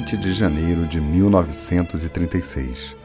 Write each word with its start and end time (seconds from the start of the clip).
20 0.00 0.16
de 0.16 0.32
janeiro 0.32 0.86
de 0.86 0.98
1936. 0.98 2.96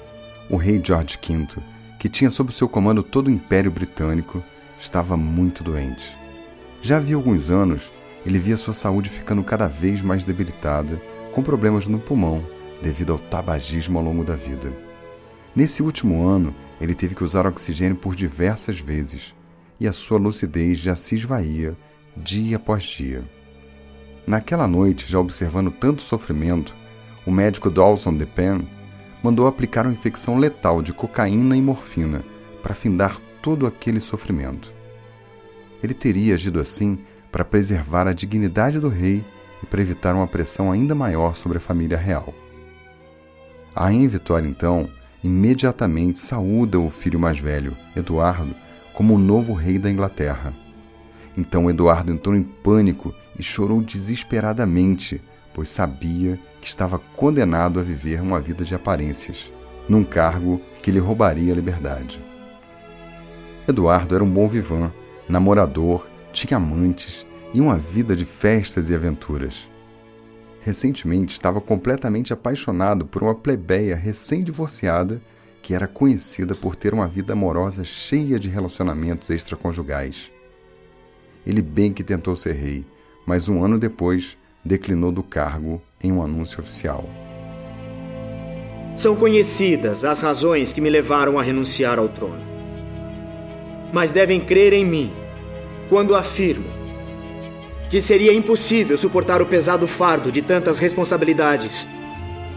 O 0.50 0.56
rei 0.56 0.80
George 0.82 1.20
V, 1.22 1.62
que 2.00 2.08
tinha 2.08 2.30
sob 2.30 2.54
seu 2.54 2.70
comando 2.70 3.04
todo 3.04 3.28
o 3.28 3.32
Império 3.32 3.70
Britânico, 3.70 4.42
estava 4.80 5.18
muito 5.18 5.62
doente. 5.62 6.18
Já 6.82 6.96
havia 6.96 7.18
alguns 7.18 7.52
anos, 7.52 7.92
ele 8.26 8.40
via 8.40 8.56
sua 8.56 8.74
saúde 8.74 9.10
ficando 9.10 9.44
cada 9.44 9.68
vez 9.68 10.02
mais 10.02 10.24
debilitada, 10.24 10.96
com 11.34 11.44
problemas 11.44 11.86
no 11.86 12.00
pulmão, 12.00 12.42
devido 12.82 13.12
ao 13.12 13.20
tabagismo 13.20 14.00
ao 14.00 14.06
longo 14.06 14.24
da 14.24 14.38
vida. 14.38 14.72
Nesse 15.54 15.84
último 15.84 16.26
ano, 16.26 16.56
ele 16.80 16.96
teve 16.96 17.14
que 17.14 17.26
usar 17.26 17.46
oxigênio 17.46 17.98
por 17.98 18.16
diversas 18.16 18.80
vezes, 18.80 19.36
e 19.82 19.86
a 19.86 19.92
sua 19.92 20.18
lucidez 20.18 20.78
já 20.78 20.96
se 20.96 21.16
esvaía 21.16 21.76
dia 22.16 22.56
após 22.56 22.84
dia. 22.84 23.30
Naquela 24.26 24.66
noite, 24.66 25.12
já 25.12 25.20
observando 25.20 25.72
tanto 25.72 26.02
sofrimento, 26.02 26.74
o 27.26 27.32
médico 27.32 27.70
Dawson 27.70 28.16
DePen 28.16 28.68
mandou 29.24 29.48
aplicar 29.48 29.86
uma 29.86 29.94
infecção 29.94 30.38
letal 30.38 30.82
de 30.82 30.94
cocaína 30.94 31.58
e 31.58 31.62
morfina 31.62 32.24
para 32.62 32.76
findar 32.76 33.20
todo 33.42 33.66
aquele 33.66 34.00
sofrimento. 34.00 34.74
Ele 35.82 35.94
teria 35.94 36.36
agido 36.36 36.60
assim 36.60 37.00
para 37.32 37.44
preservar 37.44 38.08
a 38.08 38.14
dignidade 38.14 38.80
do 38.80 38.88
rei 38.88 39.26
e 39.62 39.66
para 39.66 39.82
evitar 39.82 40.16
uma 40.16 40.28
pressão 40.28 40.72
ainda 40.72 40.94
maior 40.94 41.36
sobre 41.36 41.58
a 41.58 41.62
família 41.62 41.98
real. 41.98 42.34
A 43.76 43.86
rainha 43.86 44.08
Vitória, 44.08 44.48
então, 44.48 44.90
imediatamente 45.24 46.20
saúda 46.20 46.80
o 46.80 46.90
filho 46.90 47.20
mais 47.20 47.40
velho, 47.40 47.76
Eduardo, 47.96 48.56
como 48.94 49.16
o 49.16 49.20
novo 49.20 49.54
rei 49.54 49.78
da 49.78 49.92
Inglaterra. 49.92 50.54
Então 51.38 51.70
Eduardo 51.70 52.12
entrou 52.12 52.36
em 52.36 52.44
pânico 52.44 53.14
e 53.38 53.44
chorou 53.44 53.82
desesperadamente, 53.82 55.22
pois 55.56 55.70
sabia 55.70 56.38
que 56.60 56.68
estava 56.68 57.00
condenado 57.00 57.80
a 57.80 57.84
viver 57.84 58.22
uma 58.22 58.42
vida 58.42 58.66
de 58.66 58.76
aparências, 58.76 59.50
num 59.88 60.04
cargo 60.04 60.60
que 60.84 60.92
lhe 60.92 61.00
roubaria 61.00 61.54
a 61.54 61.56
liberdade. 61.56 62.22
Eduardo 63.66 64.14
era 64.14 64.24
um 64.24 64.30
bom 64.30 64.50
vivant, 64.50 64.92
namorador, 65.30 66.10
tinha 66.34 66.58
amantes 66.58 67.26
e 67.54 67.62
uma 67.62 67.78
vida 67.78 68.18
de 68.18 68.26
festas 68.26 68.90
e 68.90 68.96
aventuras. 68.96 69.70
Recentemente 70.60 71.32
estava 71.32 71.62
completamente 71.62 72.34
apaixonado 72.34 73.06
por 73.06 73.24
uma 73.24 73.34
plebeia 73.34 73.96
recém-divorciada 73.96 75.22
que 75.62 75.74
era 75.74 75.88
conhecida 75.88 76.54
por 76.54 76.76
ter 76.76 76.94
uma 76.94 77.08
vida 77.08 77.32
amorosa 77.32 77.86
cheia 77.86 78.38
de 78.38 78.50
relacionamentos 78.50 79.30
extraconjugais. 79.30 80.32
Ele 81.48 81.62
bem 81.62 81.94
que 81.94 82.04
tentou 82.04 82.36
ser 82.36 82.54
rei, 82.54 82.86
mas 83.26 83.48
um 83.48 83.64
ano 83.64 83.80
depois 83.80 84.38
declinou 84.66 85.12
do 85.12 85.22
cargo 85.22 85.80
em 86.04 86.12
um 86.12 86.24
anúncio 86.24 86.60
oficial. 86.60 87.08
São 88.96 89.16
conhecidas 89.16 90.04
as 90.04 90.22
razões 90.22 90.74
que 90.74 90.82
me 90.82 90.90
levaram 90.90 91.38
a 91.38 91.44
renunciar 91.44 92.00
ao 92.00 92.10
trono. 92.10 92.44
Mas 93.94 94.12
devem 94.12 94.40
crer 94.40 94.74
em 94.74 94.84
mim 94.84 95.14
quando 95.88 96.16
afirmo 96.16 96.66
que 97.90 98.02
seria 98.02 98.34
impossível 98.34 98.98
suportar 98.98 99.42
o 99.42 99.46
pesado 99.46 99.86
fardo 99.86 100.32
de 100.32 100.42
tantas 100.42 100.80
responsabilidades 100.80 101.88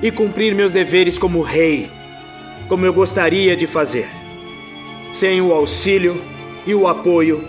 e 0.01 0.11
cumprir 0.11 0.55
meus 0.55 0.73
deveres 0.73 1.19
como 1.19 1.43
rei, 1.43 1.91
como 2.69 2.87
eu 2.87 2.93
gostaria 2.93 3.55
de 3.55 3.67
fazer, 3.67 4.09
sem 5.13 5.41
o 5.43 5.53
auxílio 5.53 6.23
e 6.67 6.75
o 6.75 6.89
apoio 6.89 7.45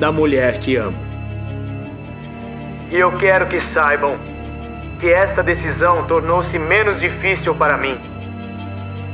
da 0.00 0.10
mulher 0.10 0.58
que 0.58 0.76
amo. 0.76 1.13
E 2.90 2.96
eu 2.98 3.12
quero 3.18 3.46
que 3.46 3.60
saibam 3.60 4.16
que 5.00 5.10
esta 5.10 5.42
decisão 5.42 6.04
tornou-se 6.04 6.58
menos 6.58 7.00
difícil 7.00 7.54
para 7.54 7.76
mim, 7.76 7.98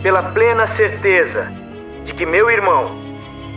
pela 0.03 0.23
plena 0.23 0.67
certeza 0.67 1.51
de 2.05 2.13
que 2.15 2.25
meu 2.25 2.51
irmão, 2.51 2.97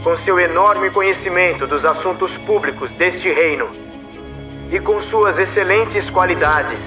com 0.04 0.18
seu 0.18 0.40
enorme 0.40 0.90
conhecimento 0.90 1.66
dos 1.66 1.86
assuntos 1.86 2.36
públicos 2.40 2.92
deste 2.94 3.32
reino 3.32 3.70
e 4.72 4.80
com 4.80 5.02
suas 5.02 5.38
excelentes 5.38 6.10
qualidades, 6.10 6.80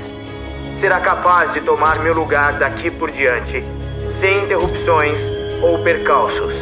será 0.80 1.00
capaz 1.00 1.52
de 1.54 1.60
tomar 1.60 1.98
meu 2.00 2.14
lugar 2.14 2.54
daqui 2.54 2.90
por 2.90 3.10
diante, 3.10 3.64
sem 4.20 4.44
interrupções 4.44 5.18
ou 5.62 5.82
percalços, 5.82 6.54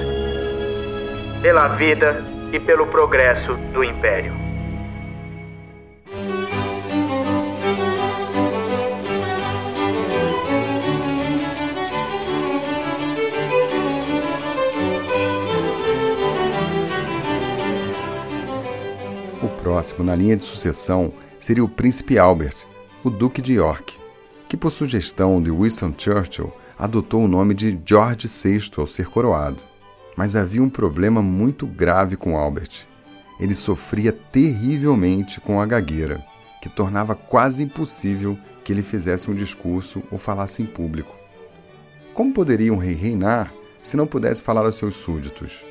pela 1.42 1.68
vida 1.68 2.22
e 2.52 2.60
pelo 2.60 2.86
progresso 2.86 3.54
do 3.72 3.82
Império. 3.82 4.43
Próximo 19.74 20.04
na 20.04 20.14
linha 20.14 20.36
de 20.36 20.44
sucessão 20.44 21.12
seria 21.36 21.64
o 21.64 21.68
príncipe 21.68 22.16
Albert, 22.16 22.54
o 23.02 23.10
Duque 23.10 23.42
de 23.42 23.54
York, 23.54 23.98
que, 24.48 24.56
por 24.56 24.70
sugestão 24.70 25.42
de 25.42 25.50
Winston 25.50 25.92
Churchill, 25.98 26.52
adotou 26.78 27.24
o 27.24 27.28
nome 27.28 27.54
de 27.54 27.76
George 27.84 28.28
VI 28.28 28.70
ao 28.76 28.86
ser 28.86 29.08
coroado. 29.08 29.60
Mas 30.16 30.36
havia 30.36 30.62
um 30.62 30.70
problema 30.70 31.20
muito 31.20 31.66
grave 31.66 32.16
com 32.16 32.36
Albert. 32.36 32.86
Ele 33.40 33.52
sofria 33.52 34.12
terrivelmente 34.12 35.40
com 35.40 35.60
a 35.60 35.66
gagueira, 35.66 36.24
que 36.62 36.68
tornava 36.68 37.16
quase 37.16 37.64
impossível 37.64 38.38
que 38.62 38.72
ele 38.72 38.82
fizesse 38.82 39.28
um 39.28 39.34
discurso 39.34 40.04
ou 40.08 40.18
falasse 40.18 40.62
em 40.62 40.66
público. 40.66 41.16
Como 42.14 42.32
poderia 42.32 42.72
um 42.72 42.78
rei 42.78 42.94
reinar 42.94 43.52
se 43.82 43.96
não 43.96 44.06
pudesse 44.06 44.40
falar 44.40 44.64
aos 44.64 44.76
seus 44.76 44.94
súditos? 44.94 45.66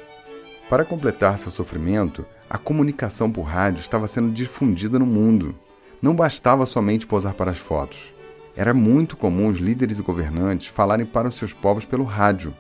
Para 0.70 0.86
completar 0.86 1.38
seu 1.38 1.52
sofrimento, 1.52 2.26
a 2.50 2.58
comunicação 2.58 3.32
por 3.32 3.42
rádio 3.42 3.82
estava 3.82 4.08
sendo 4.08 4.32
difundida 4.32 4.98
no 4.98 5.06
mundo. 5.06 5.56
Não 6.02 6.16
bastava 6.16 6.66
somente 6.66 7.06
posar 7.06 7.34
para 7.34 7.52
as 7.52 7.58
fotos. 7.58 8.14
Era 8.56 8.74
muito 8.74 9.18
comum 9.18 9.48
os 9.48 9.58
líderes 9.58 10.00
e 10.00 10.04
governantes 10.04 10.68
falarem 10.68 11.06
para 11.06 11.28
os 11.28 11.36
seus 11.36 11.54
povos 11.54 11.86
pelo 11.86 12.04
rádio. 12.04 12.54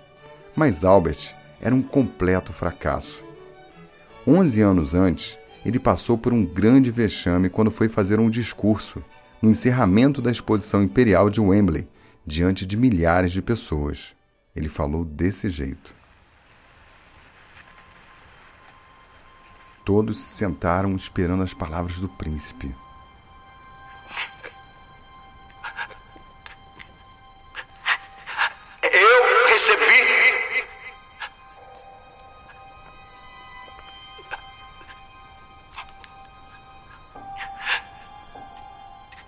Mas 0.55 0.83
Albert 0.83 1.35
era 1.61 1.73
um 1.73 1.81
completo 1.81 2.51
fracasso. 2.51 3.23
Onze 4.27 4.61
anos 4.61 4.95
antes, 4.95 5.37
ele 5.65 5.79
passou 5.79 6.17
por 6.17 6.33
um 6.33 6.45
grande 6.45 6.91
vexame 6.91 7.49
quando 7.49 7.71
foi 7.71 7.87
fazer 7.87 8.19
um 8.19 8.29
discurso 8.29 9.03
no 9.41 9.49
encerramento 9.49 10.21
da 10.21 10.31
exposição 10.31 10.81
imperial 10.81 11.29
de 11.29 11.41
Wembley, 11.41 11.87
diante 12.25 12.65
de 12.65 12.77
milhares 12.77 13.31
de 13.31 13.41
pessoas. 13.41 14.15
Ele 14.55 14.69
falou 14.69 15.03
desse 15.03 15.49
jeito. 15.49 16.02
Todos 19.85 20.17
se 20.17 20.37
sentaram 20.37 20.95
esperando 20.95 21.43
as 21.43 21.53
palavras 21.53 21.99
do 21.99 22.07
príncipe. 22.07 22.73
Eu 28.81 29.47
recebi 29.47 30.03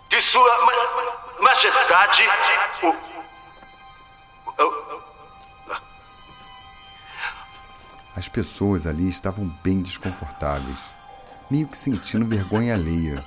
de 0.10 0.22
Sua 0.22 0.66
Ma- 0.66 1.42
Majestade 1.42 2.24
o- 2.84 3.15
As 8.26 8.30
pessoas 8.30 8.88
ali 8.88 9.08
estavam 9.08 9.48
bem 9.64 9.84
desconfortáveis, 9.84 10.80
meio 11.48 11.68
que 11.68 11.78
sentindo 11.78 12.26
vergonha 12.26 12.74
alheia. 12.74 13.24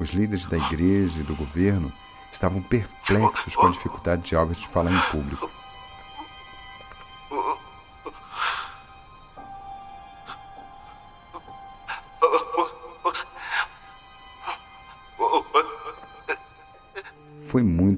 Os 0.00 0.10
líderes 0.10 0.48
da 0.48 0.56
igreja 0.56 1.20
e 1.20 1.22
do 1.22 1.36
governo 1.36 1.92
estavam 2.32 2.60
perplexos 2.60 3.54
com 3.54 3.68
a 3.68 3.70
dificuldade 3.70 4.22
de 4.22 4.34
Albert 4.34 4.58
de 4.58 4.66
falar 4.66 4.90
em 4.90 5.00
público. 5.12 5.48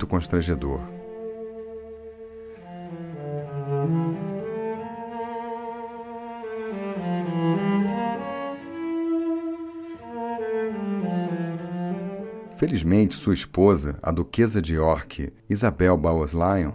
Constrangedor. 0.08 0.80
Felizmente, 12.56 13.14
sua 13.14 13.34
esposa, 13.34 13.96
a 14.02 14.10
duquesa 14.10 14.60
de 14.60 14.74
York, 14.74 15.32
Isabel 15.48 15.96
Bowes 15.96 16.32
Lyon, 16.32 16.72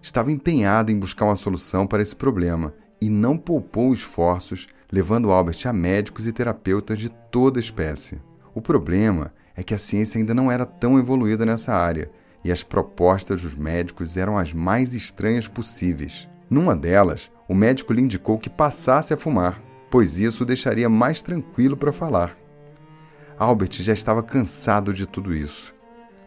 estava 0.00 0.30
empenhado 0.30 0.92
em 0.92 0.98
buscar 0.98 1.24
uma 1.24 1.34
solução 1.34 1.84
para 1.84 2.00
esse 2.00 2.14
problema 2.14 2.72
e 3.00 3.10
não 3.10 3.36
poupou 3.36 3.92
esforços, 3.92 4.68
levando 4.90 5.32
Albert 5.32 5.66
a 5.66 5.72
médicos 5.72 6.28
e 6.28 6.32
terapeutas 6.32 6.98
de 6.98 7.08
toda 7.08 7.58
espécie. 7.58 8.20
O 8.54 8.62
problema 8.62 9.32
é 9.56 9.64
que 9.64 9.74
a 9.74 9.78
ciência 9.78 10.18
ainda 10.18 10.32
não 10.32 10.48
era 10.48 10.64
tão 10.64 10.96
evoluída 10.96 11.44
nessa 11.44 11.74
área 11.74 12.08
e 12.46 12.52
as 12.52 12.62
propostas 12.62 13.42
dos 13.42 13.56
médicos 13.56 14.16
eram 14.16 14.38
as 14.38 14.54
mais 14.54 14.94
estranhas 14.94 15.48
possíveis. 15.48 16.28
Numa 16.48 16.76
delas, 16.76 17.28
o 17.48 17.54
médico 17.54 17.92
lhe 17.92 18.00
indicou 18.00 18.38
que 18.38 18.48
passasse 18.48 19.12
a 19.12 19.16
fumar, 19.16 19.60
pois 19.90 20.20
isso 20.20 20.44
o 20.44 20.46
deixaria 20.46 20.88
mais 20.88 21.20
tranquilo 21.20 21.76
para 21.76 21.92
falar. 21.92 22.38
Albert 23.36 23.72
já 23.82 23.92
estava 23.92 24.22
cansado 24.22 24.94
de 24.94 25.06
tudo 25.06 25.34
isso, 25.34 25.74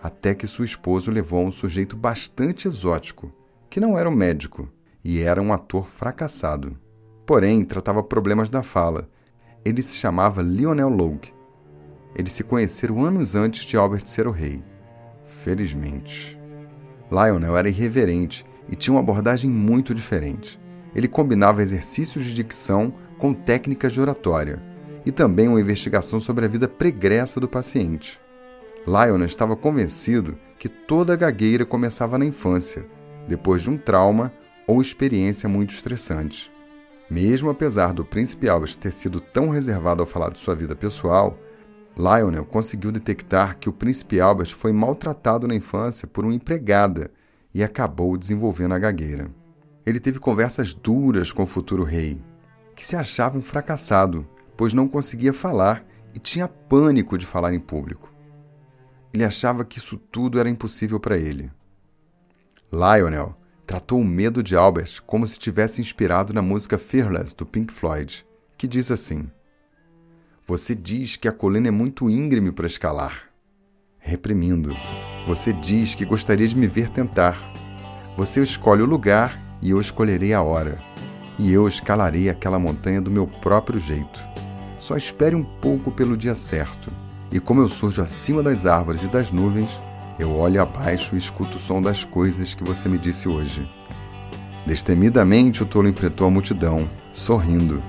até 0.03 0.35
que 0.35 0.45
sua 0.45 0.65
esposa 0.65 1.09
levou 1.09 1.39
a 1.39 1.45
um 1.45 1.51
sujeito 1.51 1.95
bastante 1.95 2.67
exótico, 2.67 3.31
que 3.69 3.79
não 3.79 3.97
era 3.97 4.09
um 4.09 4.15
médico 4.15 4.69
e 5.01 5.21
era 5.21 5.41
um 5.41 5.53
ator 5.53 5.87
fracassado. 5.87 6.77
Porém, 7.25 7.63
tratava 7.63 8.03
problemas 8.03 8.49
da 8.49 8.61
fala. 8.61 9.09
Ele 9.63 9.81
se 9.81 9.95
chamava 9.95 10.41
Lionel 10.41 10.89
Logue. 10.89 11.33
Eles 12.13 12.33
se 12.33 12.43
conheceram 12.43 13.05
anos 13.05 13.35
antes 13.35 13.63
de 13.63 13.77
Albert 13.77 14.05
ser 14.05 14.27
o 14.27 14.31
rei. 14.31 14.61
Felizmente. 15.49 16.39
Lionel 17.09 17.57
era 17.57 17.67
irreverente 17.67 18.45
e 18.69 18.75
tinha 18.75 18.93
uma 18.93 18.99
abordagem 18.99 19.49
muito 19.49 19.95
diferente. 19.95 20.61
Ele 20.93 21.07
combinava 21.07 21.63
exercícios 21.63 22.23
de 22.23 22.35
dicção 22.35 22.93
com 23.17 23.33
técnicas 23.33 23.91
de 23.91 23.99
oratória 23.99 24.61
e 25.03 25.11
também 25.11 25.47
uma 25.47 25.59
investigação 25.59 26.19
sobre 26.19 26.45
a 26.45 26.47
vida 26.47 26.67
pregressa 26.67 27.39
do 27.39 27.47
paciente. 27.47 28.21
Lionel 28.85 29.25
estava 29.25 29.55
convencido 29.55 30.37
que 30.59 30.69
toda 30.69 31.15
gagueira 31.15 31.65
começava 31.65 32.19
na 32.19 32.25
infância 32.25 32.85
depois 33.27 33.63
de 33.63 33.71
um 33.71 33.77
trauma 33.77 34.31
ou 34.67 34.79
experiência 34.79 35.49
muito 35.49 35.73
estressante. 35.73 36.51
Mesmo 37.09 37.49
apesar 37.49 37.91
do 37.91 38.05
príncipe 38.05 38.47
Albert 38.47 38.75
ter 38.77 38.91
sido 38.91 39.19
tão 39.19 39.49
reservado 39.49 40.03
ao 40.03 40.07
falar 40.07 40.29
de 40.29 40.37
sua 40.37 40.53
vida 40.53 40.75
pessoal, 40.75 41.39
Lionel 41.97 42.45
conseguiu 42.45 42.91
detectar 42.91 43.57
que 43.57 43.67
o 43.67 43.73
príncipe 43.73 44.19
Albert 44.19 44.55
foi 44.55 44.71
maltratado 44.71 45.47
na 45.47 45.55
infância 45.55 46.07
por 46.07 46.23
uma 46.23 46.33
empregada 46.33 47.11
e 47.53 47.63
acabou 47.63 48.17
desenvolvendo 48.17 48.73
a 48.73 48.79
gagueira. 48.79 49.29
Ele 49.85 49.99
teve 49.99 50.19
conversas 50.19 50.73
duras 50.73 51.31
com 51.31 51.43
o 51.43 51.47
futuro 51.47 51.83
rei, 51.83 52.21
que 52.75 52.85
se 52.85 52.95
achava 52.95 53.37
um 53.37 53.41
fracassado, 53.41 54.27
pois 54.55 54.73
não 54.73 54.87
conseguia 54.87 55.33
falar 55.33 55.85
e 56.13 56.19
tinha 56.19 56.47
pânico 56.47 57.17
de 57.17 57.25
falar 57.25 57.53
em 57.53 57.59
público. 57.59 58.13
Ele 59.13 59.23
achava 59.23 59.65
que 59.65 59.79
isso 59.79 59.97
tudo 59.97 60.39
era 60.39 60.49
impossível 60.49 60.99
para 60.99 61.17
ele. 61.17 61.51
Lionel 62.71 63.35
tratou 63.65 63.99
o 63.99 64.05
medo 64.05 64.43
de 64.43 64.55
Albert 64.55 65.01
como 65.05 65.27
se 65.27 65.39
tivesse 65.39 65.81
inspirado 65.81 66.33
na 66.33 66.41
música 66.41 66.77
Fearless 66.77 67.35
do 67.35 67.45
Pink 67.45 67.73
Floyd, 67.73 68.25
que 68.57 68.67
diz 68.67 68.91
assim: 68.91 69.29
Você 70.49 70.73
diz 70.73 71.15
que 71.15 71.27
a 71.27 71.31
colina 71.31 71.67
é 71.67 71.71
muito 71.71 72.09
íngreme 72.09 72.51
para 72.51 72.65
escalar. 72.65 73.29
Reprimindo. 73.99 74.75
Você 75.27 75.53
diz 75.53 75.93
que 75.93 76.03
gostaria 76.03 76.47
de 76.47 76.57
me 76.57 76.65
ver 76.65 76.89
tentar. 76.89 77.37
Você 78.17 78.41
escolhe 78.41 78.81
o 78.81 78.87
lugar 78.87 79.39
e 79.61 79.69
eu 79.69 79.79
escolherei 79.79 80.33
a 80.33 80.41
hora. 80.41 80.81
E 81.37 81.53
eu 81.53 81.67
escalarei 81.67 82.29
aquela 82.29 82.57
montanha 82.57 82.99
do 82.99 83.11
meu 83.11 83.27
próprio 83.27 83.79
jeito. 83.79 84.27
Só 84.79 84.97
espere 84.97 85.35
um 85.35 85.43
pouco 85.43 85.91
pelo 85.91 86.17
dia 86.17 86.33
certo. 86.33 86.91
E 87.31 87.39
como 87.39 87.61
eu 87.61 87.69
surjo 87.69 88.01
acima 88.01 88.41
das 88.41 88.65
árvores 88.65 89.03
e 89.03 89.07
das 89.07 89.31
nuvens, 89.31 89.79
eu 90.17 90.35
olho 90.35 90.59
abaixo 90.59 91.13
e 91.13 91.19
escuto 91.19 91.57
o 91.57 91.61
som 91.61 91.79
das 91.79 92.03
coisas 92.03 92.55
que 92.55 92.63
você 92.63 92.89
me 92.89 92.97
disse 92.97 93.29
hoje. 93.29 93.69
Destemidamente 94.65 95.61
o 95.61 95.67
tolo 95.67 95.87
enfrentou 95.87 96.25
a 96.25 96.31
multidão, 96.31 96.89
sorrindo. 97.11 97.83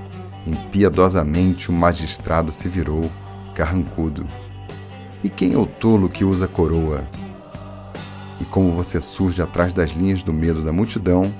Impiedosamente 0.46 1.70
o 1.70 1.72
magistrado 1.72 2.50
se 2.50 2.68
virou, 2.68 3.10
carrancudo. 3.54 4.26
E 5.22 5.28
quem 5.28 5.52
é 5.52 5.58
o 5.58 5.66
tolo 5.66 6.08
que 6.08 6.24
usa 6.24 6.48
coroa? 6.48 7.06
E 8.40 8.44
como 8.44 8.72
você 8.72 8.98
surge 8.98 9.42
atrás 9.42 9.72
das 9.72 9.90
linhas 9.90 10.22
do 10.22 10.32
medo 10.32 10.62
da 10.62 10.72
multidão, 10.72 11.32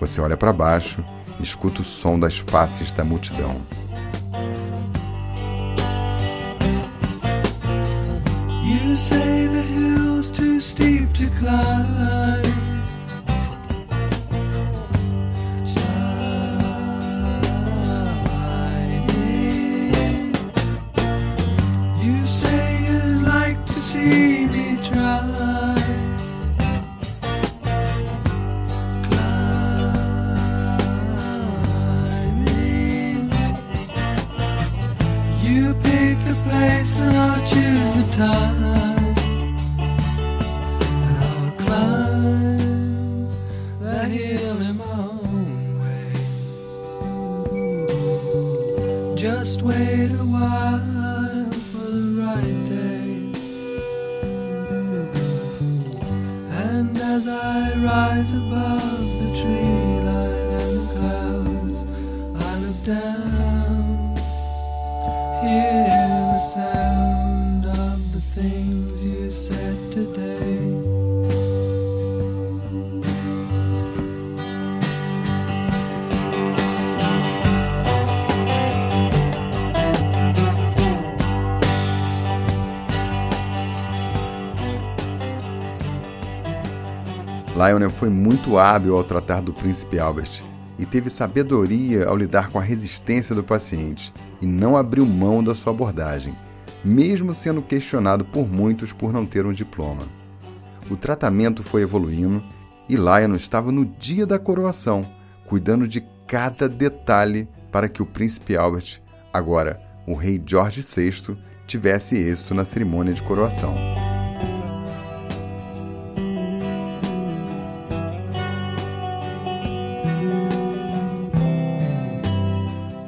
você 0.00 0.20
olha 0.20 0.36
para 0.36 0.52
baixo 0.52 1.04
e 1.38 1.42
escuta 1.42 1.82
o 1.82 1.84
som 1.84 2.18
das 2.18 2.38
faces 2.38 2.92
da 2.92 3.04
multidão. 3.04 3.56
You 8.62 8.96
say 8.96 9.48
the 9.48 9.62
hill's 9.62 10.30
too 10.30 10.60
steep 10.60 11.12
to 11.18 11.28
climb. 11.38 12.69
Lionel 87.60 87.90
foi 87.90 88.08
muito 88.08 88.56
hábil 88.56 88.96
ao 88.96 89.04
tratar 89.04 89.42
do 89.42 89.52
príncipe 89.52 89.98
Albert 89.98 90.42
e 90.78 90.86
teve 90.86 91.10
sabedoria 91.10 92.06
ao 92.06 92.16
lidar 92.16 92.48
com 92.48 92.58
a 92.58 92.62
resistência 92.62 93.34
do 93.34 93.44
paciente 93.44 94.14
e 94.40 94.46
não 94.46 94.78
abriu 94.78 95.04
mão 95.04 95.44
da 95.44 95.54
sua 95.54 95.70
abordagem, 95.70 96.34
mesmo 96.82 97.34
sendo 97.34 97.60
questionado 97.60 98.24
por 98.24 98.48
muitos 98.48 98.94
por 98.94 99.12
não 99.12 99.26
ter 99.26 99.44
um 99.44 99.52
diploma. 99.52 100.04
O 100.90 100.96
tratamento 100.96 101.62
foi 101.62 101.82
evoluindo 101.82 102.42
e 102.88 102.96
Lionel 102.96 103.36
estava 103.36 103.70
no 103.70 103.84
dia 103.84 104.24
da 104.26 104.38
coroação, 104.38 105.04
cuidando 105.44 105.86
de 105.86 106.02
cada 106.26 106.66
detalhe 106.66 107.46
para 107.70 107.90
que 107.90 108.00
o 108.00 108.06
príncipe 108.06 108.56
Albert, 108.56 109.02
agora 109.30 109.78
o 110.06 110.14
rei 110.14 110.42
George 110.44 110.80
VI, 110.80 111.36
tivesse 111.66 112.16
êxito 112.16 112.54
na 112.54 112.64
cerimônia 112.64 113.12
de 113.12 113.22
coroação. 113.22 113.74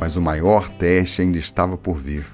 Mas 0.03 0.17
o 0.17 0.21
maior 0.21 0.69
teste 0.69 1.23
ainda 1.23 1.39
estava 1.39 1.77
por 1.77 1.95
vir. 1.95 2.27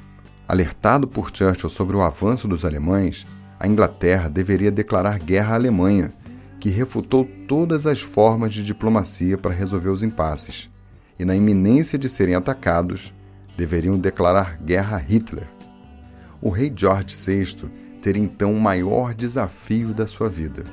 Alertado 0.49 1.07
por 1.07 1.29
Churchill 1.31 1.69
sobre 1.69 1.95
o 1.95 2.01
avanço 2.01 2.49
dos 2.49 2.65
alemães, 2.65 3.27
a 3.61 3.69
Inglaterra 3.69 4.27
deveria 4.27 4.71
declarar 4.71 5.19
guerra 5.19 5.53
à 5.53 5.57
Alemanha, 5.57 6.11
que 6.59 6.71
refutou 6.71 7.27
todas 7.47 7.85
as 7.85 8.01
formas 8.01 8.55
de 8.55 8.65
diplomacia 8.65 9.37
para 9.37 9.53
resolver 9.53 9.91
os 9.91 10.03
impasses, 10.03 10.71
e 11.19 11.27
na 11.27 11.37
iminência 11.37 11.99
de 11.99 12.09
serem 12.09 12.35
atacados, 12.35 13.13
deveriam 13.55 13.99
declarar 13.99 14.57
guerra 14.57 14.97
a 14.97 15.01
Hitler. 15.01 15.47
O 16.41 16.49
rei 16.49 16.73
George 16.75 17.15
VI 17.15 17.69
teria 18.01 18.23
então 18.23 18.55
o 18.55 18.59
maior 18.59 19.13
desafio 19.13 19.93
da 19.93 20.07
sua 20.07 20.31
vida. 20.31 20.65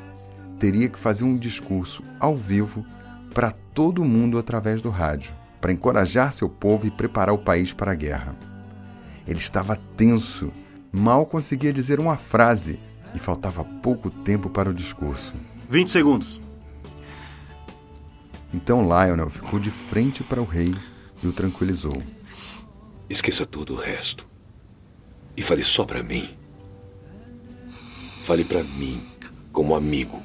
Teria 0.57 0.87
que 0.87 0.97
fazer 0.97 1.25
um 1.25 1.35
discurso 1.35 2.01
ao 2.21 2.37
vivo 2.37 2.85
para 3.33 3.51
todo 3.51 4.05
mundo 4.05 4.37
através 4.37 4.81
do 4.81 4.89
rádio, 4.89 5.35
para 5.65 5.73
encorajar 5.73 6.31
seu 6.31 6.47
povo 6.47 6.85
e 6.85 6.91
preparar 6.91 7.33
o 7.33 7.39
país 7.39 7.73
para 7.73 7.91
a 7.91 7.95
guerra. 7.95 8.37
Ele 9.25 9.39
estava 9.39 9.75
tenso, 9.97 10.53
mal 10.91 11.25
conseguia 11.25 11.73
dizer 11.73 11.99
uma 11.99 12.17
frase 12.17 12.79
e 13.15 13.17
faltava 13.17 13.63
pouco 13.63 14.11
tempo 14.11 14.47
para 14.47 14.69
o 14.69 14.73
discurso. 14.75 15.33
20 15.67 15.89
segundos. 15.89 16.39
Então 18.53 18.83
Lionel 18.83 19.27
ficou 19.27 19.59
de 19.59 19.71
frente 19.71 20.23
para 20.23 20.39
o 20.39 20.45
rei 20.45 20.71
e 21.23 21.27
o 21.27 21.33
tranquilizou. 21.33 21.99
Esqueça 23.09 23.43
tudo 23.43 23.73
o 23.73 23.77
resto. 23.77 24.27
E 25.35 25.41
fale 25.41 25.63
só 25.63 25.83
para 25.83 26.03
mim. 26.03 26.37
Fale 28.23 28.45
para 28.45 28.63
mim 28.63 29.03
como 29.51 29.75
amigo. 29.75 30.21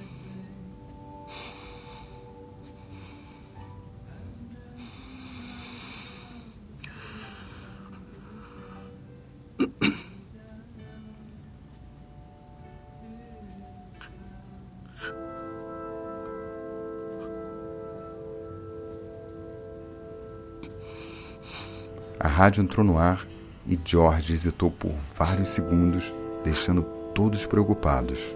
Rádio 22.40 22.62
entrou 22.62 22.86
no 22.86 22.96
ar 22.96 23.26
e 23.66 23.78
George 23.84 24.32
hesitou 24.32 24.70
por 24.70 24.92
vários 25.14 25.48
segundos, 25.48 26.14
deixando 26.42 26.82
todos 27.14 27.44
preocupados. 27.44 28.34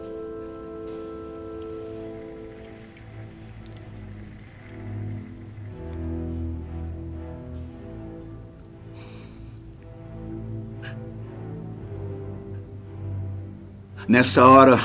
Nessa 14.07 14.47
hora 14.47 14.79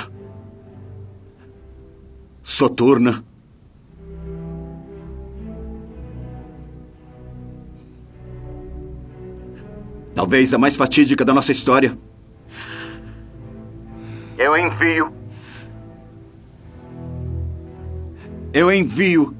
soturna, 2.42 3.22
talvez 10.20 10.54
a 10.54 10.58
mais 10.58 10.76
fatídica 10.76 11.24
da 11.24 11.34
nossa 11.34 11.54
história. 11.54 11.98
Eu 14.38 14.58
envio. 14.58 15.14
Eu 18.52 18.70
envio 18.70 19.34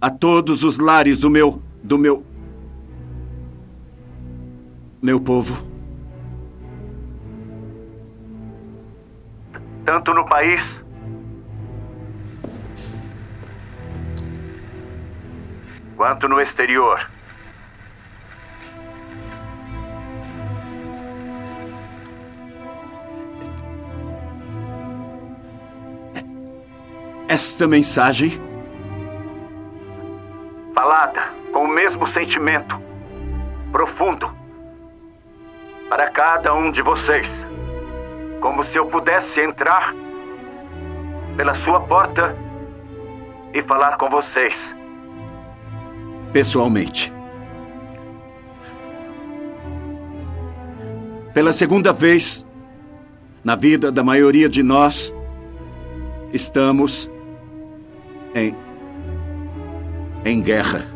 a 0.00 0.10
todos 0.10 0.64
os 0.64 0.80
lares 0.80 1.20
do 1.20 1.30
meu 1.30 1.62
do 1.84 1.96
meu 1.96 2.26
meu 5.00 5.20
povo. 5.20 5.68
Tanto 9.84 10.12
no 10.14 10.28
país 10.28 10.62
quanto 15.96 16.26
no 16.28 16.40
exterior. 16.40 17.11
Esta 27.32 27.66
mensagem 27.66 28.30
Falada 30.74 31.30
com 31.50 31.64
o 31.64 31.68
mesmo 31.68 32.06
sentimento 32.06 32.78
profundo 33.72 34.30
para 35.88 36.10
cada 36.10 36.52
um 36.52 36.70
de 36.70 36.82
vocês. 36.82 37.30
Como 38.38 38.62
se 38.66 38.76
eu 38.76 38.84
pudesse 38.84 39.40
entrar 39.40 39.94
pela 41.34 41.54
sua 41.54 41.80
porta 41.80 42.36
e 43.54 43.62
falar 43.62 43.96
com 43.96 44.10
vocês. 44.10 44.54
pessoalmente. 46.34 47.10
Pela 51.32 51.54
segunda 51.54 51.94
vez 51.94 52.46
na 53.42 53.56
vida 53.56 53.90
da 53.90 54.04
maioria 54.04 54.50
de 54.50 54.62
nós, 54.62 55.14
estamos 56.30 57.10
em 58.34 58.54
em 60.24 60.40
guerra. 60.40 60.86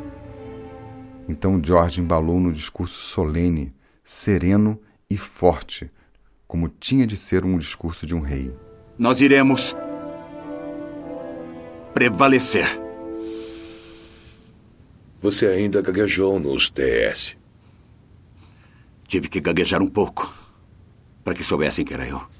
Então 1.28 1.60
George 1.62 2.00
embalou 2.00 2.38
no 2.38 2.52
discurso 2.52 3.00
solene, 3.00 3.74
sereno 4.04 4.80
e 5.10 5.16
forte, 5.16 5.90
como 6.46 6.68
tinha 6.68 7.06
de 7.06 7.16
ser 7.16 7.44
um 7.44 7.58
discurso 7.58 8.06
de 8.06 8.14
um 8.14 8.20
rei. 8.20 8.54
Nós 8.96 9.20
iremos 9.20 9.74
prevalecer. 11.92 12.80
Você 15.20 15.46
ainda 15.46 15.82
gaguejou 15.82 16.38
nos 16.38 16.70
TS. 16.70 17.36
Tive 19.08 19.28
que 19.28 19.40
gaguejar 19.40 19.82
um 19.82 19.88
pouco 19.88 20.32
para 21.24 21.34
que 21.34 21.42
soubessem 21.42 21.84
que 21.84 21.94
era 21.94 22.06
eu. 22.06 22.35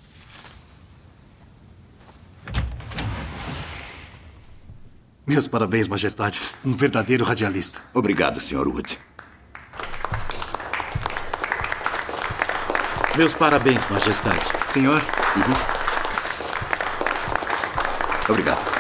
Meus 5.27 5.49
parabéns, 5.49 5.89
Majestade. 5.89 6.41
Um 6.65 6.73
verdadeiro 6.73 7.25
radialista. 7.25 7.81
Obrigado, 7.93 8.41
Sr. 8.41 8.69
Wood. 8.69 8.97
Meus 13.17 13.35
parabéns, 13.35 13.89
Majestade. 13.91 14.41
Senhor, 14.73 15.03
Obrigado. 18.29 18.76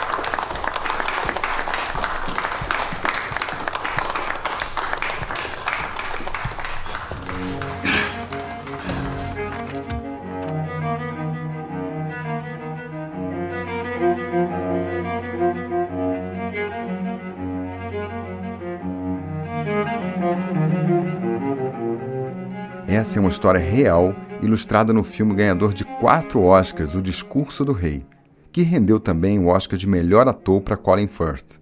História 23.46 23.60
real, 23.60 24.12
ilustrada 24.42 24.92
no 24.92 25.04
filme 25.04 25.32
ganhador 25.32 25.72
de 25.72 25.84
quatro 25.84 26.42
Oscars, 26.42 26.96
O 26.96 27.00
Discurso 27.00 27.64
do 27.64 27.70
Rei, 27.70 28.04
que 28.50 28.62
rendeu 28.62 28.98
também 28.98 29.38
o 29.38 29.46
Oscar 29.46 29.78
de 29.78 29.86
melhor 29.86 30.26
ator 30.26 30.60
para 30.60 30.76
Colin 30.76 31.06
Firth. 31.06 31.60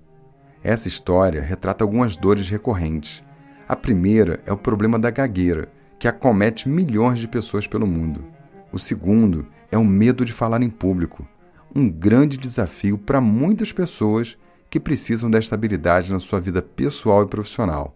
Essa 0.63 0.89
história 0.89 1.43
retrata 1.43 1.85
algumas 1.85 2.17
dores 2.17 2.49
recorrentes. 2.49 3.23
A 3.69 3.77
primeira 3.77 4.41
é 4.47 4.53
o 4.53 4.57
problema 4.57 4.99
da 4.99 5.11
gagueira, 5.11 5.71
que 5.99 6.09
acomete 6.09 6.71
milhões 6.71 7.19
de 7.19 7.29
pessoas 7.29 7.67
pelo 7.67 7.87
mundo. 7.87 8.25
O 8.73 8.79
segundo 8.79 9.47
é 9.71 9.77
o 9.77 9.85
medo 9.85 10.25
de 10.25 10.33
falar 10.33 10.63
em 10.63 10.71
público, 10.71 11.29
um 11.77 11.87
grande 11.87 12.39
desafio 12.39 12.97
para 12.97 13.21
muitas 13.21 13.73
pessoas 13.73 14.39
que 14.71 14.81
precisam 14.81 15.31
desta 15.31 15.55
habilidade 15.55 16.11
na 16.11 16.19
sua 16.19 16.41
vida 16.41 16.63
pessoal 16.63 17.25
e 17.25 17.29
profissional, 17.29 17.95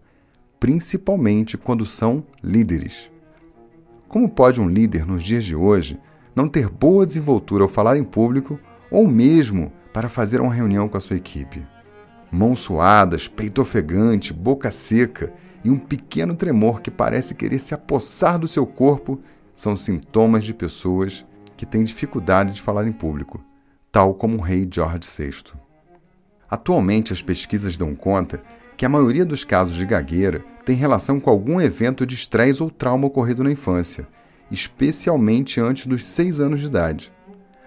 principalmente 0.59 1.57
quando 1.57 1.83
são 1.85 2.23
líderes. 2.43 3.09
Como 4.09 4.27
pode 4.27 4.59
um 4.59 4.67
líder 4.67 5.05
nos 5.05 5.21
dias 5.21 5.43
de 5.43 5.55
hoje 5.55 5.99
não 6.35 6.49
ter 6.49 6.67
boa 6.67 7.05
desenvoltura 7.05 7.63
ao 7.63 7.69
falar 7.69 7.95
em 7.95 8.03
público 8.03 8.59
ou 8.89 9.07
mesmo 9.07 9.71
para 9.93 10.09
fazer 10.09 10.41
uma 10.41 10.51
reunião 10.51 10.89
com 10.89 10.97
a 10.97 10.99
sua 10.99 11.15
equipe? 11.15 11.63
Mãos 12.31 12.57
suadas, 12.57 13.27
peito 13.27 13.61
ofegante, 13.61 14.33
boca 14.33 14.71
seca 14.71 15.31
e 15.63 15.69
um 15.69 15.77
pequeno 15.77 16.33
tremor 16.33 16.81
que 16.81 16.89
parece 16.89 17.35
querer 17.35 17.59
se 17.59 17.75
apossar 17.75 18.39
do 18.39 18.47
seu 18.47 18.65
corpo 18.65 19.21
são 19.53 19.75
sintomas 19.75 20.43
de 20.43 20.55
pessoas 20.55 21.23
que 21.55 21.65
têm 21.65 21.83
dificuldade 21.83 22.55
de 22.55 22.63
falar 22.63 22.87
em 22.87 22.91
público, 22.91 23.39
tal 23.91 24.15
como 24.15 24.39
o 24.39 24.41
rei 24.41 24.67
George 24.71 25.07
VI. 25.07 25.53
Atualmente, 26.49 27.13
as 27.13 27.21
pesquisas 27.21 27.77
dão 27.77 27.93
conta 27.93 28.41
que 28.79 28.85
a 28.85 28.89
maioria 28.89 29.25
dos 29.25 29.43
casos 29.43 29.75
de 29.75 29.85
gagueira 29.85 30.41
tem 30.63 30.73
relação 30.73 31.19
com 31.19 31.29
algum 31.29 31.59
evento 31.59 32.05
de 32.05 32.15
estresse 32.15 32.63
ou 32.63 32.71
trauma 32.71 33.07
ocorrido 33.07 33.43
na 33.43 33.51
infância, 33.51 34.07
especialmente 34.49 35.59
antes 35.59 35.85
dos 35.85 36.05
6 36.05 36.39
anos 36.39 36.61
de 36.61 36.67
idade. 36.67 37.11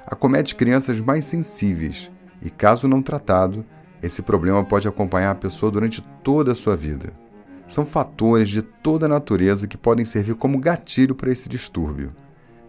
Acomete 0.06 0.54
crianças 0.56 1.02
mais 1.02 1.26
sensíveis 1.26 2.10
e, 2.40 2.48
caso 2.48 2.88
não 2.88 3.02
tratado, 3.02 3.62
esse 4.02 4.22
problema 4.22 4.64
pode 4.64 4.88
acompanhar 4.88 5.32
a 5.32 5.34
pessoa 5.34 5.70
durante 5.70 6.00
toda 6.24 6.52
a 6.52 6.54
sua 6.54 6.76
vida. 6.76 7.12
São 7.68 7.84
fatores 7.84 8.48
de 8.48 8.62
toda 8.62 9.04
a 9.04 9.10
natureza 9.10 9.66
que 9.66 9.76
podem 9.76 10.06
servir 10.06 10.36
como 10.36 10.58
gatilho 10.58 11.14
para 11.14 11.30
esse 11.30 11.46
distúrbio, 11.46 12.14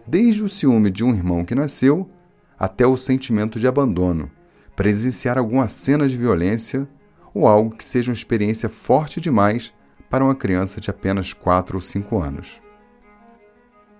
desde 0.06 0.44
o 0.44 0.50
ciúme 0.50 0.90
de 0.90 1.02
um 1.02 1.14
irmão 1.14 1.46
que 1.46 1.54
nasceu 1.54 2.10
até 2.58 2.86
o 2.86 2.98
sentimento 2.98 3.58
de 3.58 3.66
abandono, 3.66 4.30
presenciar 4.76 5.38
alguma 5.38 5.66
cena 5.66 6.06
de 6.06 6.14
violência 6.18 6.86
ou 7.34 7.48
algo 7.48 7.74
que 7.74 7.84
seja 7.84 8.10
uma 8.10 8.16
experiência 8.16 8.68
forte 8.68 9.20
demais 9.20 9.74
para 10.08 10.24
uma 10.24 10.34
criança 10.34 10.80
de 10.80 10.88
apenas 10.88 11.32
4 11.32 11.76
ou 11.76 11.82
5 11.82 12.22
anos. 12.22 12.62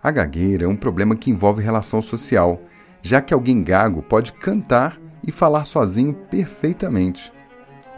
A 0.00 0.10
gagueira 0.10 0.64
é 0.64 0.68
um 0.68 0.76
problema 0.76 1.16
que 1.16 1.30
envolve 1.30 1.62
relação 1.62 2.00
social, 2.00 2.62
já 3.02 3.20
que 3.20 3.34
alguém 3.34 3.64
gago 3.64 4.02
pode 4.02 4.32
cantar 4.34 5.00
e 5.26 5.32
falar 5.32 5.64
sozinho 5.64 6.14
perfeitamente. 6.30 7.32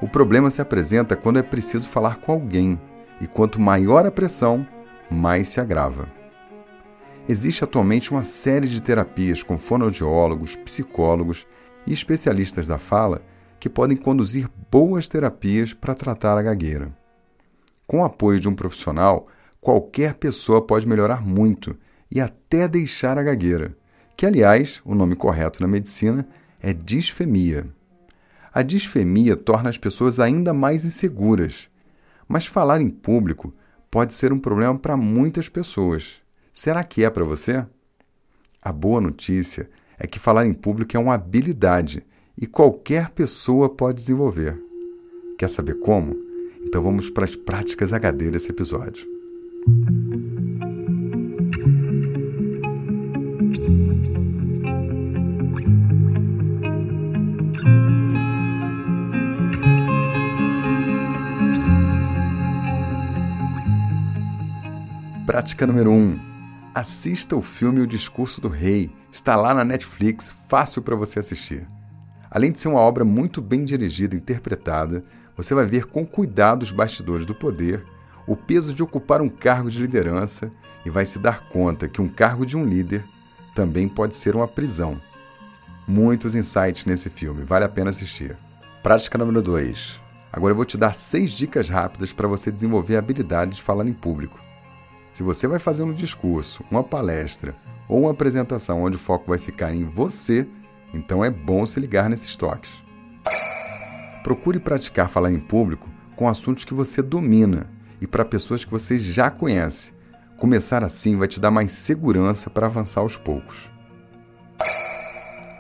O 0.01 0.09
problema 0.09 0.51
se 0.51 0.63
apresenta 0.63 1.17
quando 1.17 1.39
é 1.39 1.43
preciso 1.43 1.89
falar 1.89 2.17
com 2.17 2.33
alguém, 2.33 2.81
e 3.21 3.27
quanto 3.27 3.61
maior 3.61 4.07
a 4.07 4.11
pressão, 4.11 4.67
mais 5.11 5.49
se 5.49 5.61
agrava. 5.61 6.09
Existe 7.29 7.65
atualmente 7.65 8.13
uma 8.13 8.23
série 8.23 8.69
de 8.69 8.81
terapias 8.81 9.43
com 9.43 9.59
fonoaudiólogos, 9.59 10.55
psicólogos 10.57 11.47
e 11.87 11.93
especialistas 11.93 12.67
da 12.67 12.79
fala 12.79 13.23
que 13.59 13.69
podem 13.69 13.97
conduzir 13.97 14.49
boas 14.71 15.09
terapias 15.09 15.73
para 15.73 15.95
tratar 15.95 16.37
a 16.39 16.43
gagueira. 16.43 16.97
Com 17.87 18.01
o 18.01 18.05
apoio 18.05 18.41
de 18.41 18.49
um 18.49 18.55
profissional, 18.55 19.29
qualquer 19.61 20.15
pessoa 20.15 20.65
pode 20.67 20.87
melhorar 20.87 21.23
muito 21.23 21.77
e 22.11 22.21
até 22.21 22.69
deixar 22.69 23.19
a 23.19 23.23
gagueira, 23.23 23.77
que, 24.17 24.27
aliás, 24.27 24.81
o 24.85 24.95
nome 24.95 25.17
correto 25.17 25.63
na 25.63 25.69
medicina 25.69 26.27
é 26.61 26.73
disfemia. 26.73 27.67
A 28.53 28.63
disfemia 28.63 29.37
torna 29.37 29.69
as 29.69 29.77
pessoas 29.77 30.19
ainda 30.19 30.55
mais 30.55 30.85
inseguras, 30.85 31.69
mas 32.27 32.47
falar 32.47 32.81
em 32.81 32.89
público 32.89 33.55
pode 33.91 34.15
ser 34.15 34.33
um 34.33 34.39
problema 34.39 34.79
para 34.79 34.97
muitas 34.97 35.49
pessoas. 35.49 36.21
Será 36.53 36.83
que 36.83 37.05
é 37.05 37.11
para 37.11 37.25
você? 37.25 37.67
A 38.63 38.73
boa 38.73 39.01
notícia 39.01 39.69
é 39.99 40.07
que 40.07 40.19
falar 40.19 40.47
em 40.47 40.53
público 40.53 40.97
é 40.97 41.01
uma 41.01 41.15
habilidade 41.15 42.05
e 42.39 42.47
qualquer 42.47 43.11
pessoa 43.11 43.69
pode 43.69 43.97
desenvolver. 43.97 44.61
Quer 45.39 45.49
saber 45.49 45.75
como? 45.81 46.15
Então 46.63 46.83
vamos 46.83 47.09
para 47.09 47.25
as 47.25 47.35
práticas 47.35 47.93
HD 47.93 48.31
desse 48.31 48.51
episódio. 48.51 49.07
Prática 65.27 65.67
número 65.67 65.91
1. 65.91 65.95
Um, 65.95 66.19
assista 66.75 67.37
o 67.37 67.43
filme 67.43 67.81
O 67.81 67.87
Discurso 67.87 68.41
do 68.41 68.49
Rei. 68.49 68.91
Está 69.13 69.37
lá 69.37 69.53
na 69.53 69.65
Netflix, 69.65 70.35
fácil 70.49 70.83
para 70.83 70.97
você 70.97 71.19
assistir. 71.19 71.76
Além 72.31 72.53
de 72.53 72.61
ser 72.61 72.69
uma 72.69 72.81
obra 72.81 73.05
muito 73.05 73.41
bem 73.41 73.65
dirigida 73.65 74.15
e 74.15 74.19
interpretada, 74.19 75.05
você 75.37 75.55
vai 75.55 75.67
ver 75.67 75.87
com 75.87 76.07
cuidado 76.07 76.63
os 76.63 76.73
bastidores 76.73 77.27
do 77.27 77.35
poder, 77.35 77.85
o 78.27 78.37
peso 78.37 78.75
de 78.75 78.83
ocupar 78.83 79.21
um 79.21 79.29
cargo 79.29 79.71
de 79.71 79.81
liderança 79.81 80.51
e 80.85 80.91
vai 80.91 81.05
se 81.05 81.19
dar 81.19 81.49
conta 81.49 81.89
que 81.89 82.01
um 82.01 82.09
cargo 82.09 82.45
de 82.45 82.57
um 82.57 82.65
líder 82.65 83.05
também 83.55 83.89
pode 83.89 84.15
ser 84.15 84.35
uma 84.35 84.49
prisão. 84.49 85.01
Muitos 85.87 86.35
insights 86.35 86.85
nesse 86.85 87.09
filme, 87.09 87.45
vale 87.45 87.65
a 87.65 87.69
pena 87.69 87.91
assistir. 87.91 88.37
Prática 88.83 89.17
número 89.17 89.41
2. 89.41 90.03
Agora 90.33 90.53
eu 90.53 90.57
vou 90.57 90.65
te 90.65 90.77
dar 90.77 90.95
seis 90.95 91.31
dicas 91.31 91.69
rápidas 91.69 92.13
para 92.13 92.29
você 92.29 92.51
desenvolver 92.51 92.97
a 92.97 92.99
habilidade 92.99 93.57
de 93.57 93.63
falar 93.63 93.87
em 93.87 93.93
público. 93.93 94.39
Se 95.13 95.23
você 95.23 95.47
vai 95.47 95.59
fazer 95.59 95.83
um 95.83 95.95
discurso, 95.95 96.63
uma 96.71 96.85
palestra 96.85 97.57
ou 97.89 98.03
uma 98.03 98.11
apresentação 98.11 98.83
onde 98.83 98.97
o 98.97 98.99
foco 98.99 99.29
vai 99.29 99.39
ficar 99.39 99.73
em 99.73 99.85
você, 99.85 100.47
então 100.97 101.25
é 101.25 101.31
bom 101.31 101.65
se 101.67 101.79
ligar 101.79 102.09
nesses 102.09 102.37
toques. 102.37 102.71
Procure 104.23 104.59
praticar 104.59 105.09
falar 105.09 105.31
em 105.31 105.39
público 105.39 105.89
com 106.17 106.29
assuntos 106.29 106.65
que 106.65 106.75
você 106.75 107.03
domina 107.03 107.71
e 108.01 108.07
para 108.07 108.25
pessoas 108.25 108.65
que 108.65 108.71
você 108.71 108.99
já 108.99 109.31
conhece. 109.31 109.93
Começar 110.39 110.83
assim 110.83 111.17
vai 111.17 111.29
te 111.29 111.41
dar 111.41 111.51
mais 111.51 111.73
segurança 111.73 112.51
para 112.51 112.67
avançar 112.67 113.01
aos 113.01 113.17
poucos. 113.17 113.71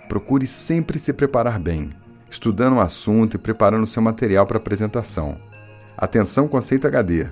Procure 0.09 0.47
sempre 0.47 0.99
se 0.99 1.13
preparar 1.13 1.59
bem, 1.59 1.91
estudando 2.31 2.77
o 2.77 2.81
assunto 2.81 3.35
e 3.35 3.39
preparando 3.39 3.87
seu 3.87 4.03
material 4.03 4.47
para 4.47 4.57
apresentação. 4.57 5.39
Atenção 5.97 6.49
conceito 6.49 6.87
HD 6.87 7.29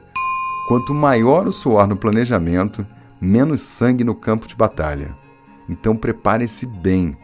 Quanto 0.67 0.95
maior 0.95 1.47
o 1.47 1.53
suor 1.53 1.87
no 1.87 1.95
planejamento, 1.95 2.87
menos 3.21 3.61
sangue 3.61 4.03
no 4.03 4.15
campo 4.15 4.49
de 4.49 4.57
batalha. 4.57 5.15
Então 5.69 5.95
prepare-se 5.95 6.67
bem. 6.67 7.15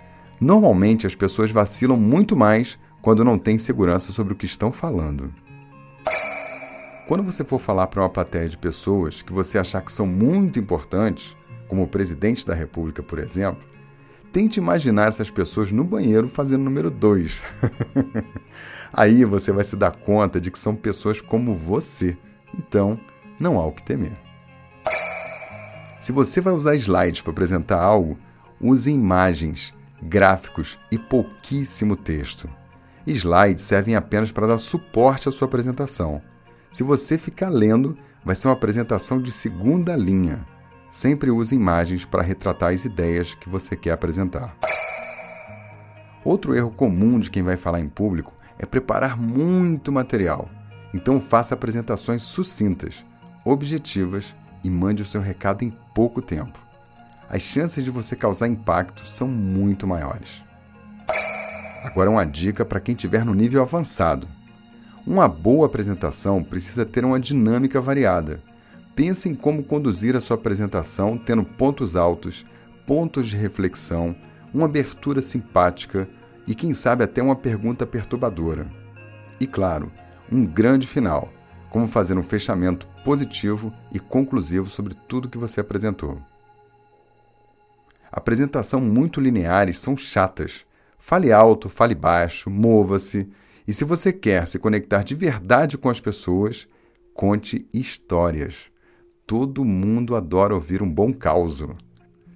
Normalmente 0.40 1.06
as 1.06 1.14
pessoas 1.14 1.50
vacilam 1.50 1.98
muito 1.98 2.34
mais 2.34 2.78
quando 3.02 3.24
não 3.24 3.38
têm 3.38 3.58
segurança 3.58 4.12
sobre 4.12 4.32
o 4.32 4.36
que 4.36 4.46
estão 4.46 4.72
falando. 4.72 5.32
Quando 7.06 7.24
você 7.24 7.44
for 7.44 7.60
falar 7.60 7.88
para 7.88 8.02
uma 8.02 8.08
plateia 8.08 8.48
de 8.48 8.56
pessoas 8.56 9.20
que 9.20 9.32
você 9.32 9.58
achar 9.58 9.82
que 9.82 9.90
são 9.90 10.06
muito 10.06 10.58
importantes, 10.58 11.36
como 11.68 11.82
o 11.82 11.88
presidente 11.88 12.46
da 12.46 12.54
República, 12.54 13.02
por 13.02 13.18
exemplo, 13.18 13.62
tente 14.32 14.60
imaginar 14.60 15.08
essas 15.08 15.30
pessoas 15.30 15.72
no 15.72 15.84
banheiro 15.84 16.28
fazendo 16.28 16.62
número 16.62 16.90
2. 16.90 17.42
Aí 18.92 19.24
você 19.24 19.52
vai 19.52 19.64
se 19.64 19.76
dar 19.76 19.90
conta 19.90 20.40
de 20.40 20.50
que 20.50 20.58
são 20.58 20.74
pessoas 20.74 21.20
como 21.20 21.54
você. 21.54 22.16
Então, 22.56 22.98
não 23.38 23.58
há 23.58 23.66
o 23.66 23.72
que 23.72 23.84
temer. 23.84 24.16
Se 26.00 26.12
você 26.12 26.40
vai 26.40 26.52
usar 26.52 26.76
slides 26.76 27.20
para 27.20 27.32
apresentar 27.32 27.80
algo, 27.80 28.18
use 28.60 28.90
imagens, 28.90 29.74
gráficos 30.02 30.78
e 30.90 30.98
pouquíssimo 30.98 31.96
texto. 31.96 32.48
Slides 33.06 33.62
servem 33.62 33.96
apenas 33.96 34.30
para 34.30 34.46
dar 34.46 34.58
suporte 34.58 35.28
à 35.28 35.32
sua 35.32 35.46
apresentação. 35.46 36.22
Se 36.70 36.82
você 36.82 37.18
ficar 37.18 37.48
lendo, 37.48 37.96
vai 38.24 38.36
ser 38.36 38.48
uma 38.48 38.54
apresentação 38.54 39.20
de 39.20 39.32
segunda 39.32 39.96
linha. 39.96 40.46
Sempre 40.90 41.30
use 41.30 41.54
imagens 41.54 42.04
para 42.04 42.22
retratar 42.22 42.72
as 42.72 42.84
ideias 42.84 43.34
que 43.34 43.48
você 43.48 43.76
quer 43.76 43.92
apresentar. 43.92 44.56
Outro 46.24 46.54
erro 46.54 46.70
comum 46.70 47.18
de 47.18 47.30
quem 47.30 47.42
vai 47.42 47.56
falar 47.56 47.80
em 47.80 47.88
público 47.88 48.34
é 48.58 48.66
preparar 48.66 49.16
muito 49.16 49.90
material. 49.90 50.48
Então 50.92 51.20
faça 51.20 51.54
apresentações 51.54 52.22
sucintas 52.22 53.04
objetivas 53.44 54.34
e 54.62 54.70
mande 54.70 55.02
o 55.02 55.06
seu 55.06 55.20
recado 55.20 55.62
em 55.62 55.70
pouco 55.94 56.20
tempo. 56.20 56.69
As 57.30 57.42
chances 57.42 57.84
de 57.84 57.92
você 57.92 58.16
causar 58.16 58.48
impacto 58.48 59.06
são 59.06 59.28
muito 59.28 59.86
maiores. 59.86 60.44
Agora, 61.84 62.10
uma 62.10 62.26
dica 62.26 62.64
para 62.64 62.80
quem 62.80 62.92
estiver 62.92 63.24
no 63.24 63.32
nível 63.32 63.62
avançado. 63.62 64.26
Uma 65.06 65.28
boa 65.28 65.66
apresentação 65.66 66.42
precisa 66.42 66.84
ter 66.84 67.04
uma 67.04 67.20
dinâmica 67.20 67.80
variada. 67.80 68.42
Pense 68.96 69.28
em 69.28 69.34
como 69.36 69.62
conduzir 69.62 70.16
a 70.16 70.20
sua 70.20 70.34
apresentação 70.34 71.16
tendo 71.16 71.44
pontos 71.44 71.94
altos, 71.94 72.44
pontos 72.84 73.28
de 73.28 73.36
reflexão, 73.36 74.16
uma 74.52 74.66
abertura 74.66 75.22
simpática 75.22 76.08
e, 76.48 76.54
quem 76.54 76.74
sabe, 76.74 77.04
até 77.04 77.22
uma 77.22 77.36
pergunta 77.36 77.86
perturbadora. 77.86 78.66
E, 79.38 79.46
claro, 79.46 79.92
um 80.32 80.44
grande 80.44 80.84
final 80.84 81.32
como 81.70 81.86
fazer 81.86 82.18
um 82.18 82.24
fechamento 82.24 82.88
positivo 83.04 83.72
e 83.94 84.00
conclusivo 84.00 84.68
sobre 84.68 84.94
tudo 84.94 85.28
que 85.28 85.38
você 85.38 85.60
apresentou. 85.60 86.20
Apresentação 88.10 88.80
muito 88.80 89.20
lineares 89.20 89.78
são 89.78 89.96
chatas. 89.96 90.66
Fale 90.98 91.32
alto, 91.32 91.68
fale 91.68 91.94
baixo, 91.94 92.50
mova-se. 92.50 93.28
E 93.66 93.72
se 93.72 93.84
você 93.84 94.12
quer 94.12 94.46
se 94.46 94.58
conectar 94.58 95.02
de 95.02 95.14
verdade 95.14 95.78
com 95.78 95.88
as 95.88 96.00
pessoas, 96.00 96.66
conte 97.14 97.66
histórias. 97.72 98.70
Todo 99.26 99.64
mundo 99.64 100.16
adora 100.16 100.54
ouvir 100.54 100.82
um 100.82 100.92
bom 100.92 101.12
caos. 101.12 101.62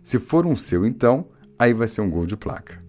Se 0.03 0.19
for 0.19 0.47
um 0.47 0.55
seu, 0.55 0.87
então, 0.87 1.29
aí 1.59 1.73
vai 1.73 1.89
ser 1.89 2.03
um 2.03 2.11
gol 2.11 2.27
de 2.27 2.37
placa. 2.37 2.83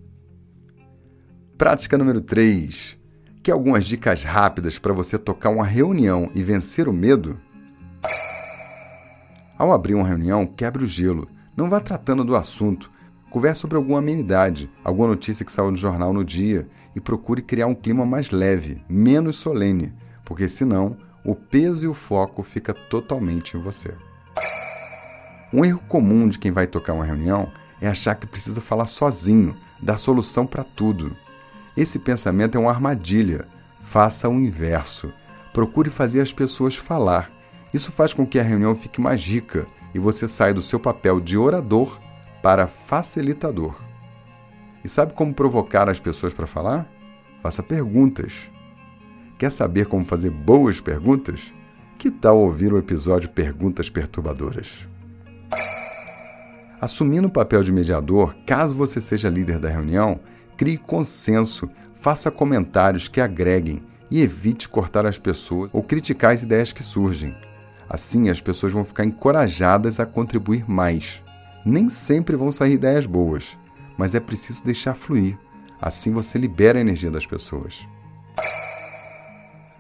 Prática 1.58 1.98
número 1.98 2.22
3. 2.22 3.00
Quer 3.42 3.54
algumas 3.54 3.86
dicas 3.86 4.24
rápidas 4.24 4.78
para 4.78 4.94
você 4.94 5.18
tocar 5.18 5.50
uma 5.50 5.66
reunião 5.66 6.30
e 6.36 6.44
vencer 6.44 6.88
o 6.88 6.94
medo? 6.94 7.40
Ao 9.58 9.72
abrir 9.72 9.96
uma 9.96 10.08
reunião, 10.08 10.46
quebre 10.46 10.84
o 10.84 10.88
gelo. 10.88 11.28
Não 11.56 11.70
vá 11.70 11.80
tratando 11.80 12.26
do 12.26 12.36
assunto. 12.36 12.92
Converse 13.30 13.62
sobre 13.62 13.78
alguma 13.78 14.00
amenidade, 14.00 14.70
alguma 14.84 15.08
notícia 15.08 15.46
que 15.46 15.52
saiu 15.52 15.72
no 15.72 15.78
jornal 15.78 16.14
no 16.14 16.24
dia 16.24 16.68
e 16.96 17.00
procure 17.00 17.42
criar 17.42 17.68
um 17.68 17.76
clima 17.76 18.06
mais 18.06 18.30
leve, 18.30 18.84
menos 18.90 19.38
solene, 19.38 19.94
porque 20.24 20.48
senão 20.48 20.98
o 21.24 21.36
peso 21.36 21.86
e 21.86 21.88
o 21.88 21.94
foco 21.94 22.44
fica 22.44 22.74
totalmente 22.74 23.58
em 23.58 23.60
você. 23.60 23.94
Um 25.54 25.64
erro 25.64 25.82
comum 25.88 26.28
de 26.28 26.38
quem 26.38 26.52
vai 26.52 26.68
tocar 26.68 26.94
uma 26.94 27.06
reunião 27.06 27.52
é 27.82 27.88
achar 27.88 28.16
que 28.16 28.28
precisa 28.28 28.60
falar 28.60 28.86
sozinho, 28.86 29.56
dar 29.82 29.98
solução 29.98 30.46
para 30.46 30.64
tudo. 30.64 31.16
Esse 31.76 32.00
pensamento 32.00 32.58
é 32.58 32.60
uma 32.60 32.72
armadilha. 32.72 33.48
Faça 33.80 34.28
o 34.28 34.40
inverso. 34.40 35.12
Procure 35.54 35.90
fazer 35.90 36.22
as 36.22 36.34
pessoas 36.34 36.76
falar. 36.76 37.32
Isso 37.74 37.92
faz 37.92 38.14
com 38.14 38.26
que 38.26 38.40
a 38.40 38.44
reunião 38.44 38.76
fique 38.76 39.00
mais 39.00 39.22
rica 39.26 39.68
e 39.96 40.00
você 40.00 40.28
saia 40.28 40.54
do 40.54 40.62
seu 40.62 40.78
papel 40.78 41.22
de 41.22 41.38
orador 41.38 42.02
para 42.44 42.68
facilitador. 42.68 43.80
E 44.84 44.90
sabe 44.90 45.14
como 45.14 45.34
provocar 45.34 45.90
as 45.90 46.02
pessoas 46.02 46.34
para 46.34 46.46
falar? 46.46 46.86
Faça 47.42 47.64
perguntas. 47.64 48.52
Quer 49.38 49.50
saber 49.50 49.86
como 49.86 50.04
fazer 50.04 50.32
boas 50.32 50.82
perguntas? 50.82 51.54
Que 51.98 52.12
tal 52.12 52.40
ouvir 52.40 52.74
o 52.74 52.78
episódio 52.78 53.30
Perguntas 53.30 53.90
Perturbadoras? 53.90 54.86
Assumindo 56.82 57.30
o 57.30 57.32
papel 57.32 57.64
de 57.64 57.72
mediador, 57.72 58.36
caso 58.46 58.76
você 58.76 59.00
seja 59.00 59.30
líder 59.30 59.60
da 59.60 59.70
reunião, 59.70 60.20
Crie 60.58 60.78
consenso, 60.78 61.70
faça 61.94 62.30
comentários 62.30 63.08
que 63.08 63.22
agreguem 63.22 63.82
e 64.12 64.22
evite 64.22 64.68
cortar 64.68 65.06
as 65.06 65.18
pessoas 65.18 65.70
ou 65.74 65.82
criticar 65.82 66.34
as 66.34 66.44
ideias 66.44 66.74
que 66.74 66.84
surgem. 66.84 67.34
Assim, 67.90 68.30
as 68.30 68.42
pessoas 68.42 68.74
vão 68.74 68.84
ficar 68.84 69.06
encorajadas 69.06 70.00
a 70.00 70.06
contribuir 70.06 70.70
mais. 70.70 71.24
Nem 71.66 71.88
sempre 71.90 72.36
vão 72.36 72.52
sair 72.52 72.74
ideias 72.74 73.06
boas, 73.06 73.58
mas 73.98 74.16
é 74.16 74.20
preciso 74.20 74.64
deixar 74.64 74.94
fluir. 74.94 75.38
Assim 75.82 76.12
você 76.12 76.38
libera 76.38 76.78
a 76.78 76.82
energia 76.82 77.12
das 77.12 77.26
pessoas. 77.26 77.88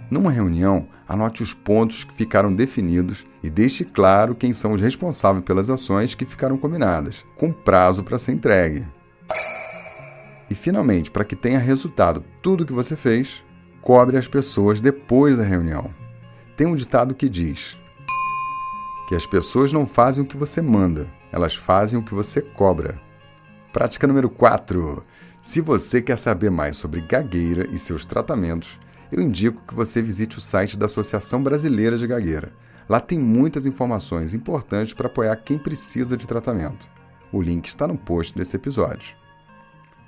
Numa 0.09 0.31
reunião, 0.31 0.87
anote 1.07 1.41
os 1.41 1.53
pontos 1.53 2.03
que 2.03 2.13
ficaram 2.13 2.53
definidos 2.53 3.25
e 3.41 3.49
deixe 3.49 3.83
claro 3.83 4.35
quem 4.35 4.53
são 4.53 4.73
os 4.73 4.81
responsáveis 4.81 5.43
pelas 5.43 5.69
ações 5.69 6.13
que 6.13 6.25
ficaram 6.25 6.57
combinadas, 6.57 7.25
com 7.35 7.51
prazo 7.51 8.03
para 8.03 8.19
ser 8.19 8.33
entregue. 8.33 8.85
E 10.47 10.53
finalmente, 10.53 11.09
para 11.09 11.25
que 11.25 11.35
tenha 11.35 11.57
resultado 11.57 12.23
tudo 12.39 12.61
o 12.61 12.65
que 12.67 12.73
você 12.73 12.95
fez, 12.95 13.43
cobre 13.81 14.15
as 14.15 14.27
pessoas 14.27 14.79
depois 14.79 15.39
da 15.39 15.43
reunião. 15.43 15.91
Tem 16.55 16.67
um 16.67 16.75
ditado 16.75 17.15
que 17.15 17.27
diz 17.27 17.79
que 19.07 19.15
as 19.15 19.25
pessoas 19.25 19.71
não 19.71 19.85
fazem 19.85 20.23
o 20.23 20.27
que 20.27 20.37
você 20.37 20.61
manda, 20.61 21.07
elas 21.31 21.55
fazem 21.55 21.99
o 21.99 22.03
que 22.03 22.13
você 22.13 22.41
cobra. 22.41 22.99
Prática 23.71 24.07
número 24.07 24.29
4. 24.29 25.03
Se 25.41 25.61
você 25.61 26.01
quer 26.01 26.17
saber 26.17 26.49
mais 26.49 26.75
sobre 26.75 27.01
gagueira 27.01 27.67
e 27.69 27.77
seus 27.77 28.03
tratamentos, 28.03 28.79
eu 29.11 29.21
indico 29.21 29.61
que 29.67 29.75
você 29.75 30.01
visite 30.01 30.37
o 30.37 30.41
site 30.41 30.77
da 30.77 30.87
Associação 30.87 31.43
Brasileira 31.43 31.97
de 31.97 32.07
Gagueira. 32.07 32.51
Lá 32.89 32.99
tem 32.99 33.19
muitas 33.19 33.65
informações 33.65 34.33
importantes 34.33 34.93
para 34.93 35.07
apoiar 35.07 35.35
quem 35.37 35.57
precisa 35.57 36.17
de 36.17 36.27
tratamento. 36.27 36.89
O 37.31 37.41
link 37.41 37.67
está 37.67 37.87
no 37.87 37.97
post 37.97 38.35
desse 38.35 38.55
episódio. 38.55 39.15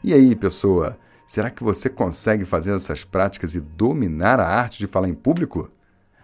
E 0.04 0.14
aí, 0.14 0.36
pessoa, 0.36 0.98
será 1.26 1.50
que 1.50 1.64
você 1.64 1.90
consegue 1.90 2.46
fazer 2.46 2.74
essas 2.76 3.04
práticas 3.04 3.54
e 3.54 3.60
dominar 3.60 4.40
a 4.40 4.48
arte 4.48 4.80
de 4.80 4.88
falar 4.88 5.10
em 5.10 5.14
público? 5.14 5.70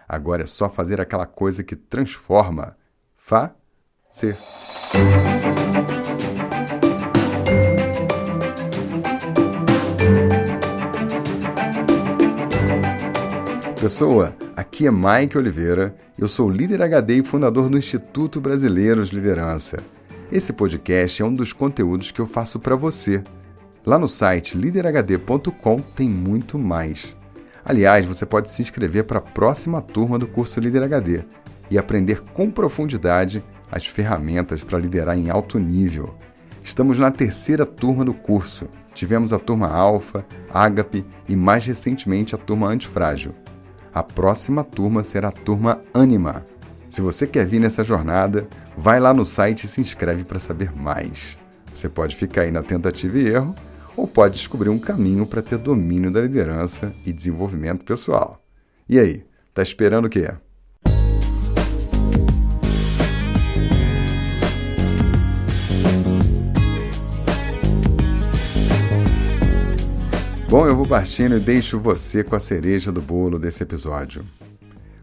Agora 0.08 0.42
é 0.42 0.46
só 0.46 0.68
fazer 0.68 1.00
aquela 1.00 1.26
coisa 1.26 1.62
que 1.62 1.76
transforma. 1.76 2.76
Fa-ser. 3.16 4.36
Pessoa, 13.80 14.34
aqui 14.56 14.86
é 14.86 14.90
Mike 14.90 15.36
Oliveira, 15.36 15.94
eu 16.18 16.26
sou 16.26 16.48
líder 16.48 16.80
HD 16.80 17.18
e 17.18 17.22
fundador 17.22 17.68
do 17.68 17.76
Instituto 17.76 18.40
Brasileiro 18.40 19.04
de 19.04 19.14
Liderança. 19.14 19.82
Esse 20.32 20.54
podcast 20.54 21.20
é 21.20 21.24
um 21.24 21.34
dos 21.34 21.52
conteúdos 21.52 22.10
que 22.10 22.18
eu 22.18 22.26
faço 22.26 22.58
para 22.58 22.74
você. 22.74 23.22
Lá 23.84 23.98
no 23.98 24.08
site 24.08 24.56
liderhd.com 24.56 25.80
tem 25.94 26.08
muito 26.08 26.58
mais. 26.58 27.14
Aliás, 27.64 28.04
você 28.04 28.26
pode 28.26 28.50
se 28.50 28.60
inscrever 28.60 29.04
para 29.04 29.18
a 29.18 29.22
próxima 29.22 29.80
turma 29.80 30.18
do 30.18 30.26
curso 30.26 30.60
Líder 30.60 30.82
HD 30.82 31.24
e 31.70 31.78
aprender 31.78 32.20
com 32.20 32.50
profundidade 32.50 33.42
as 33.72 33.86
ferramentas 33.86 34.62
para 34.62 34.78
liderar 34.78 35.16
em 35.16 35.30
alto 35.30 35.58
nível. 35.58 36.14
Estamos 36.62 36.98
na 36.98 37.10
terceira 37.10 37.64
turma 37.64 38.04
do 38.04 38.12
curso. 38.12 38.68
Tivemos 38.92 39.32
a 39.32 39.38
turma 39.38 39.68
Alfa, 39.68 40.24
Ágape 40.52 41.04
e 41.28 41.34
mais 41.34 41.66
recentemente 41.66 42.34
a 42.34 42.38
turma 42.38 42.68
Antifrágil. 42.68 43.34
A 43.92 44.02
próxima 44.02 44.62
turma 44.62 45.02
será 45.02 45.28
a 45.28 45.32
turma 45.32 45.80
Anima. 45.92 46.44
Se 46.88 47.00
você 47.00 47.26
quer 47.26 47.46
vir 47.46 47.60
nessa 47.60 47.82
jornada, 47.82 48.46
vai 48.76 49.00
lá 49.00 49.12
no 49.14 49.24
site 49.24 49.64
e 49.64 49.68
se 49.68 49.80
inscreve 49.80 50.22
para 50.22 50.38
saber 50.38 50.70
mais. 50.76 51.38
Você 51.72 51.88
pode 51.88 52.14
ficar 52.14 52.42
aí 52.42 52.50
na 52.50 52.62
tentativa 52.62 53.18
e 53.18 53.26
erro 53.26 53.54
ou 53.96 54.06
pode 54.06 54.36
descobrir 54.36 54.70
um 54.70 54.78
caminho 54.78 55.26
para 55.26 55.42
ter 55.42 55.58
domínio 55.58 56.10
da 56.10 56.20
liderança 56.20 56.94
e 57.04 57.12
desenvolvimento 57.12 57.84
pessoal. 57.84 58.44
E 58.88 58.98
aí, 58.98 59.24
tá 59.52 59.62
esperando 59.62 60.06
o 60.06 60.10
quê? 60.10 60.32
Bom, 70.48 70.68
eu 70.68 70.76
vou 70.76 70.86
partindo 70.86 71.36
e 71.36 71.40
deixo 71.40 71.80
você 71.80 72.22
com 72.22 72.36
a 72.36 72.40
cereja 72.40 72.92
do 72.92 73.02
bolo 73.02 73.40
desse 73.40 73.62
episódio. 73.62 74.24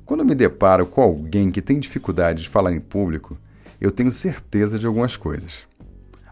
Quando 0.06 0.24
me 0.24 0.34
deparo 0.34 0.86
com 0.86 1.02
alguém 1.02 1.52
que 1.52 1.62
tem 1.62 1.80
dificuldade 1.80 2.44
de 2.44 2.50
falar 2.50 2.72
em 2.74 2.80
público, 2.80 3.38
eu 3.80 3.92
tenho 3.92 4.12
certeza 4.12 4.80
de 4.80 4.86
algumas 4.86 5.18
coisas. 5.18 5.68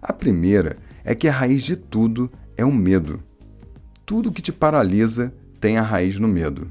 A 0.02 0.14
primeira 0.14 0.78
é 1.04 1.14
que 1.14 1.28
a 1.28 1.34
raiz 1.34 1.64
de 1.64 1.76
tudo 1.76 2.32
é 2.60 2.66
o 2.66 2.74
medo. 2.74 3.24
Tudo 4.06 4.34
que 4.34 4.42
te 4.42 4.52
paralisa 4.52 5.34
tem 5.62 5.78
a 5.78 5.82
raiz 5.82 6.20
no 6.20 6.28
medo. 6.28 6.70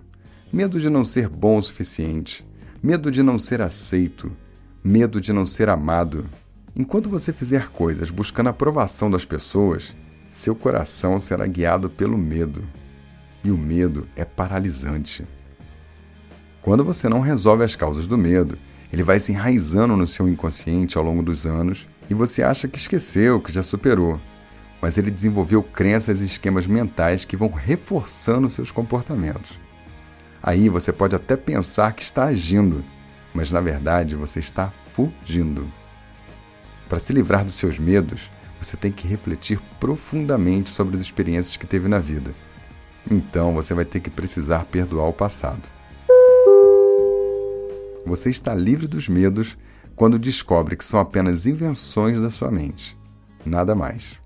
Medo 0.53 0.79
de 0.79 0.91
não 0.91 1.03
ser 1.03 1.31
bom 1.31 1.57
o 1.57 1.63
suficiente, 1.63 2.47
medo 2.83 3.11
de 3.11 3.23
não 3.23 3.39
ser 3.39 3.63
aceito, 3.63 4.31
medo 4.85 5.19
de 5.19 5.33
não 5.33 5.47
ser 5.47 5.71
amado. 5.71 6.27
Enquanto 6.77 7.09
você 7.09 7.33
fizer 7.33 7.69
coisas 7.69 8.11
buscando 8.11 8.49
a 8.49 8.51
aprovação 8.51 9.11
das 9.11 9.25
pessoas, 9.25 9.97
seu 10.29 10.55
coração 10.55 11.19
será 11.19 11.47
guiado 11.47 11.89
pelo 11.89 12.19
medo. 12.19 12.63
E 13.43 13.51
o 13.51 13.57
medo 13.57 14.07
é 14.15 14.27
paralisante. 14.27 15.25
Quando 16.61 16.85
você 16.85 17.09
não 17.09 17.21
resolve 17.21 17.65
as 17.65 17.75
causas 17.75 18.07
do 18.07 18.19
medo, 18.19 18.59
ele 18.93 19.03
vai 19.03 19.19
se 19.19 19.33
enraizando 19.33 19.97
no 19.97 20.07
seu 20.07 20.29
inconsciente 20.29 20.99
ao 20.99 21.05
longo 21.05 21.23
dos 21.23 21.47
anos 21.47 21.89
e 22.11 22.15
você 22.15 22.43
acha 22.43 22.69
que 22.69 22.77
esqueceu, 22.77 23.41
que 23.41 23.51
já 23.51 23.63
superou. 23.63 24.21
Mas 24.81 24.97
ele 24.97 25.11
desenvolveu 25.11 25.63
crenças 25.63 26.21
e 26.21 26.27
esquemas 26.27 26.67
mentais 26.67 27.25
que 27.25 27.37
vão 27.37 27.51
reforçando 27.51 28.49
seus 28.49 28.71
comportamentos. 28.71 29.59
Aí 30.43 30.69
você 30.69 30.93
pode 30.93 31.17
até 31.17 31.37
pensar 31.37 31.93
que 31.93 32.03
está 32.03 32.25
agindo, 32.25 32.85
mas 33.35 33.51
na 33.51 33.61
verdade 33.61 34.15
você 34.15 34.39
está 34.39 34.73
fugindo. 34.93 35.67
Para 36.89 36.99
se 36.99 37.13
livrar 37.13 37.45
dos 37.45 37.55
seus 37.55 37.79
medos, 37.79 38.31
você 38.61 38.77
tem 38.77 38.91
que 38.91 39.07
refletir 39.07 39.61
profundamente 39.79 40.71
sobre 40.71 40.95
as 40.95 41.01
experiências 41.01 41.57
que 41.57 41.67
teve 41.67 41.89
na 41.89 41.99
vida. 41.99 42.33
Então 43.11 43.55
você 43.55 43.75
vai 43.75 43.85
ter 43.85 44.01
que 44.01 44.11
precisar 44.11 44.65
perdoar 44.67 45.09
o 45.09 45.13
passado. 45.13 45.69
Você 48.07 48.31
está 48.31 48.55
livre 48.55 48.87
dos 48.87 49.09
medos 49.09 49.57
quando 49.95 50.19
descobre 50.19 50.77
que 50.77 50.85
são 50.85 50.99
apenas 50.99 51.47
invenções 51.47 52.23
da 52.23 52.31
sua 52.31 52.51
mente. 52.51 52.97
Nada 53.45 53.75
mais. 53.75 54.21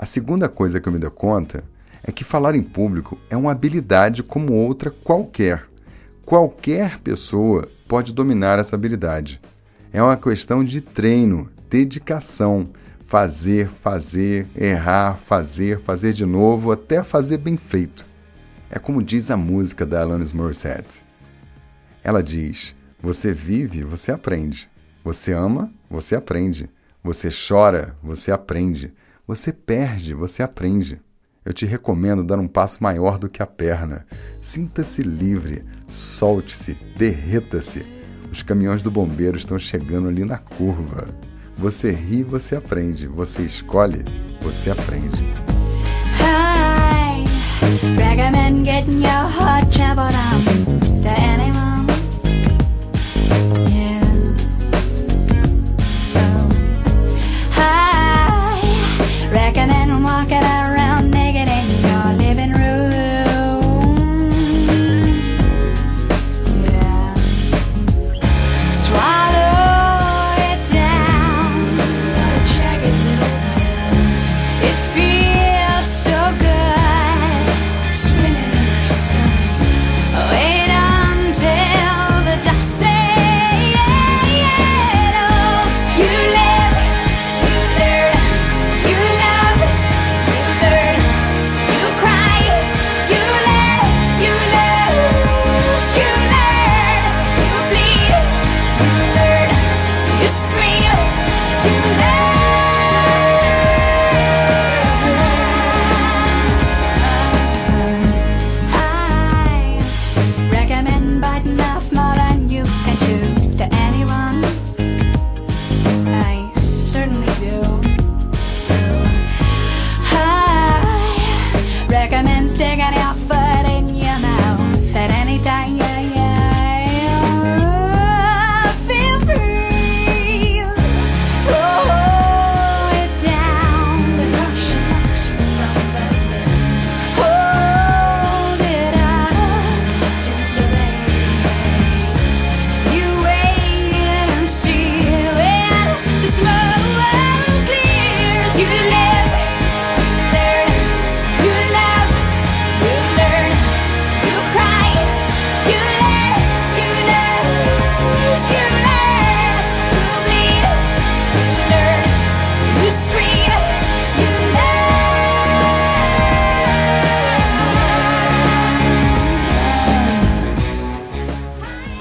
A 0.00 0.06
segunda 0.06 0.48
coisa 0.48 0.80
que 0.80 0.88
eu 0.88 0.92
me 0.94 0.98
dou 0.98 1.10
conta 1.10 1.62
é 2.02 2.10
que 2.10 2.24
falar 2.24 2.54
em 2.54 2.62
público 2.62 3.18
é 3.28 3.36
uma 3.36 3.52
habilidade 3.52 4.22
como 4.22 4.54
outra 4.54 4.90
qualquer. 4.90 5.68
Qualquer 6.24 6.98
pessoa 7.00 7.68
pode 7.86 8.14
dominar 8.14 8.58
essa 8.58 8.74
habilidade. 8.74 9.38
É 9.92 10.02
uma 10.02 10.16
questão 10.16 10.64
de 10.64 10.80
treino, 10.80 11.50
dedicação, 11.68 12.66
fazer, 13.04 13.68
fazer, 13.68 14.46
errar, 14.56 15.18
fazer, 15.18 15.78
fazer 15.78 16.14
de 16.14 16.24
novo, 16.24 16.72
até 16.72 17.04
fazer 17.04 17.36
bem 17.36 17.58
feito. 17.58 18.06
É 18.70 18.78
como 18.78 19.02
diz 19.02 19.30
a 19.30 19.36
música 19.36 19.84
da 19.84 20.00
Alanis 20.00 20.32
Morissette. 20.32 21.04
Ela 22.02 22.22
diz: 22.22 22.74
Você 23.02 23.34
vive, 23.34 23.82
você 23.82 24.10
aprende. 24.10 24.66
Você 25.04 25.34
ama, 25.34 25.70
você 25.90 26.16
aprende. 26.16 26.70
Você 27.04 27.28
chora, 27.28 27.94
você 28.02 28.32
aprende. 28.32 28.94
Você 29.30 29.52
perde, 29.52 30.12
você 30.12 30.42
aprende. 30.42 31.00
Eu 31.44 31.52
te 31.52 31.64
recomendo 31.64 32.24
dar 32.24 32.40
um 32.40 32.48
passo 32.48 32.82
maior 32.82 33.16
do 33.16 33.28
que 33.28 33.40
a 33.40 33.46
perna. 33.46 34.04
Sinta-se 34.40 35.02
livre, 35.02 35.64
solte-se, 35.88 36.76
derreta-se. 36.96 37.86
Os 38.28 38.42
caminhões 38.42 38.82
do 38.82 38.90
bombeiro 38.90 39.36
estão 39.36 39.56
chegando 39.56 40.08
ali 40.08 40.24
na 40.24 40.36
curva. 40.36 41.06
Você 41.56 41.92
ri, 41.92 42.24
você 42.24 42.56
aprende. 42.56 43.06
Você 43.06 43.42
escolhe, 43.42 44.04
você 44.42 44.68
aprende. 44.68 45.22
Hi, 46.18 47.22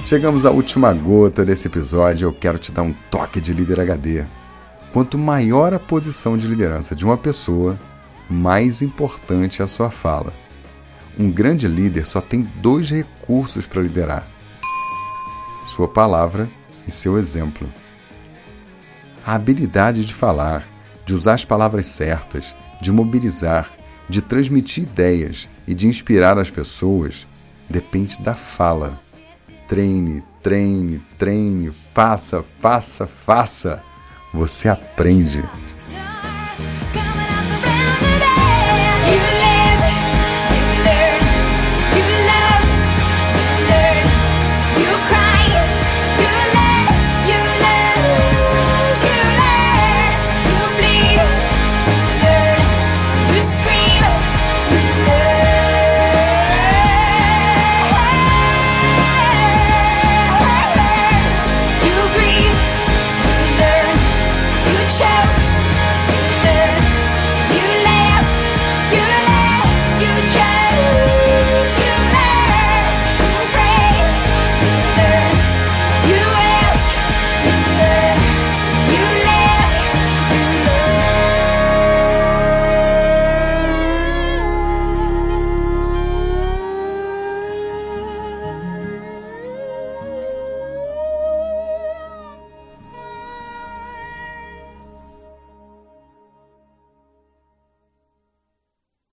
Chegamos 0.09 0.43
à 0.43 0.49
última 0.49 0.91
gota 0.91 1.45
desse 1.45 1.67
episódio 1.67 2.25
eu 2.25 2.33
quero 2.33 2.57
te 2.57 2.71
dar 2.71 2.81
um 2.81 2.95
toque 3.11 3.39
de 3.39 3.53
líder 3.53 3.79
HD. 3.79 4.25
Quanto 4.91 5.19
maior 5.19 5.71
a 5.71 5.77
posição 5.77 6.35
de 6.35 6.47
liderança 6.47 6.95
de 6.95 7.05
uma 7.05 7.15
pessoa, 7.15 7.79
mais 8.27 8.81
importante 8.81 9.61
é 9.61 9.65
a 9.65 9.67
sua 9.67 9.91
fala. 9.91 10.33
Um 11.15 11.29
grande 11.29 11.67
líder 11.67 12.07
só 12.07 12.21
tem 12.21 12.41
dois 12.41 12.89
recursos 12.89 13.67
para 13.67 13.83
liderar: 13.83 14.27
sua 15.63 15.87
palavra 15.87 16.49
e 16.87 16.89
seu 16.89 17.15
exemplo. 17.15 17.71
A 19.23 19.35
habilidade 19.35 20.03
de 20.03 20.13
falar, 20.15 20.67
de 21.05 21.13
usar 21.13 21.35
as 21.35 21.45
palavras 21.45 21.85
certas, 21.85 22.55
de 22.81 22.91
mobilizar, 22.91 23.69
de 24.09 24.23
transmitir 24.23 24.85
ideias 24.85 25.47
e 25.67 25.75
de 25.75 25.87
inspirar 25.87 26.39
as 26.39 26.49
pessoas 26.49 27.27
depende 27.69 28.19
da 28.23 28.33
fala. 28.33 29.07
Treine, 29.69 30.23
treine, 30.41 30.99
treine, 31.15 31.69
faça, 31.69 32.43
faça, 32.60 33.05
faça. 33.05 33.84
Você 34.34 34.67
aprende. 34.67 35.47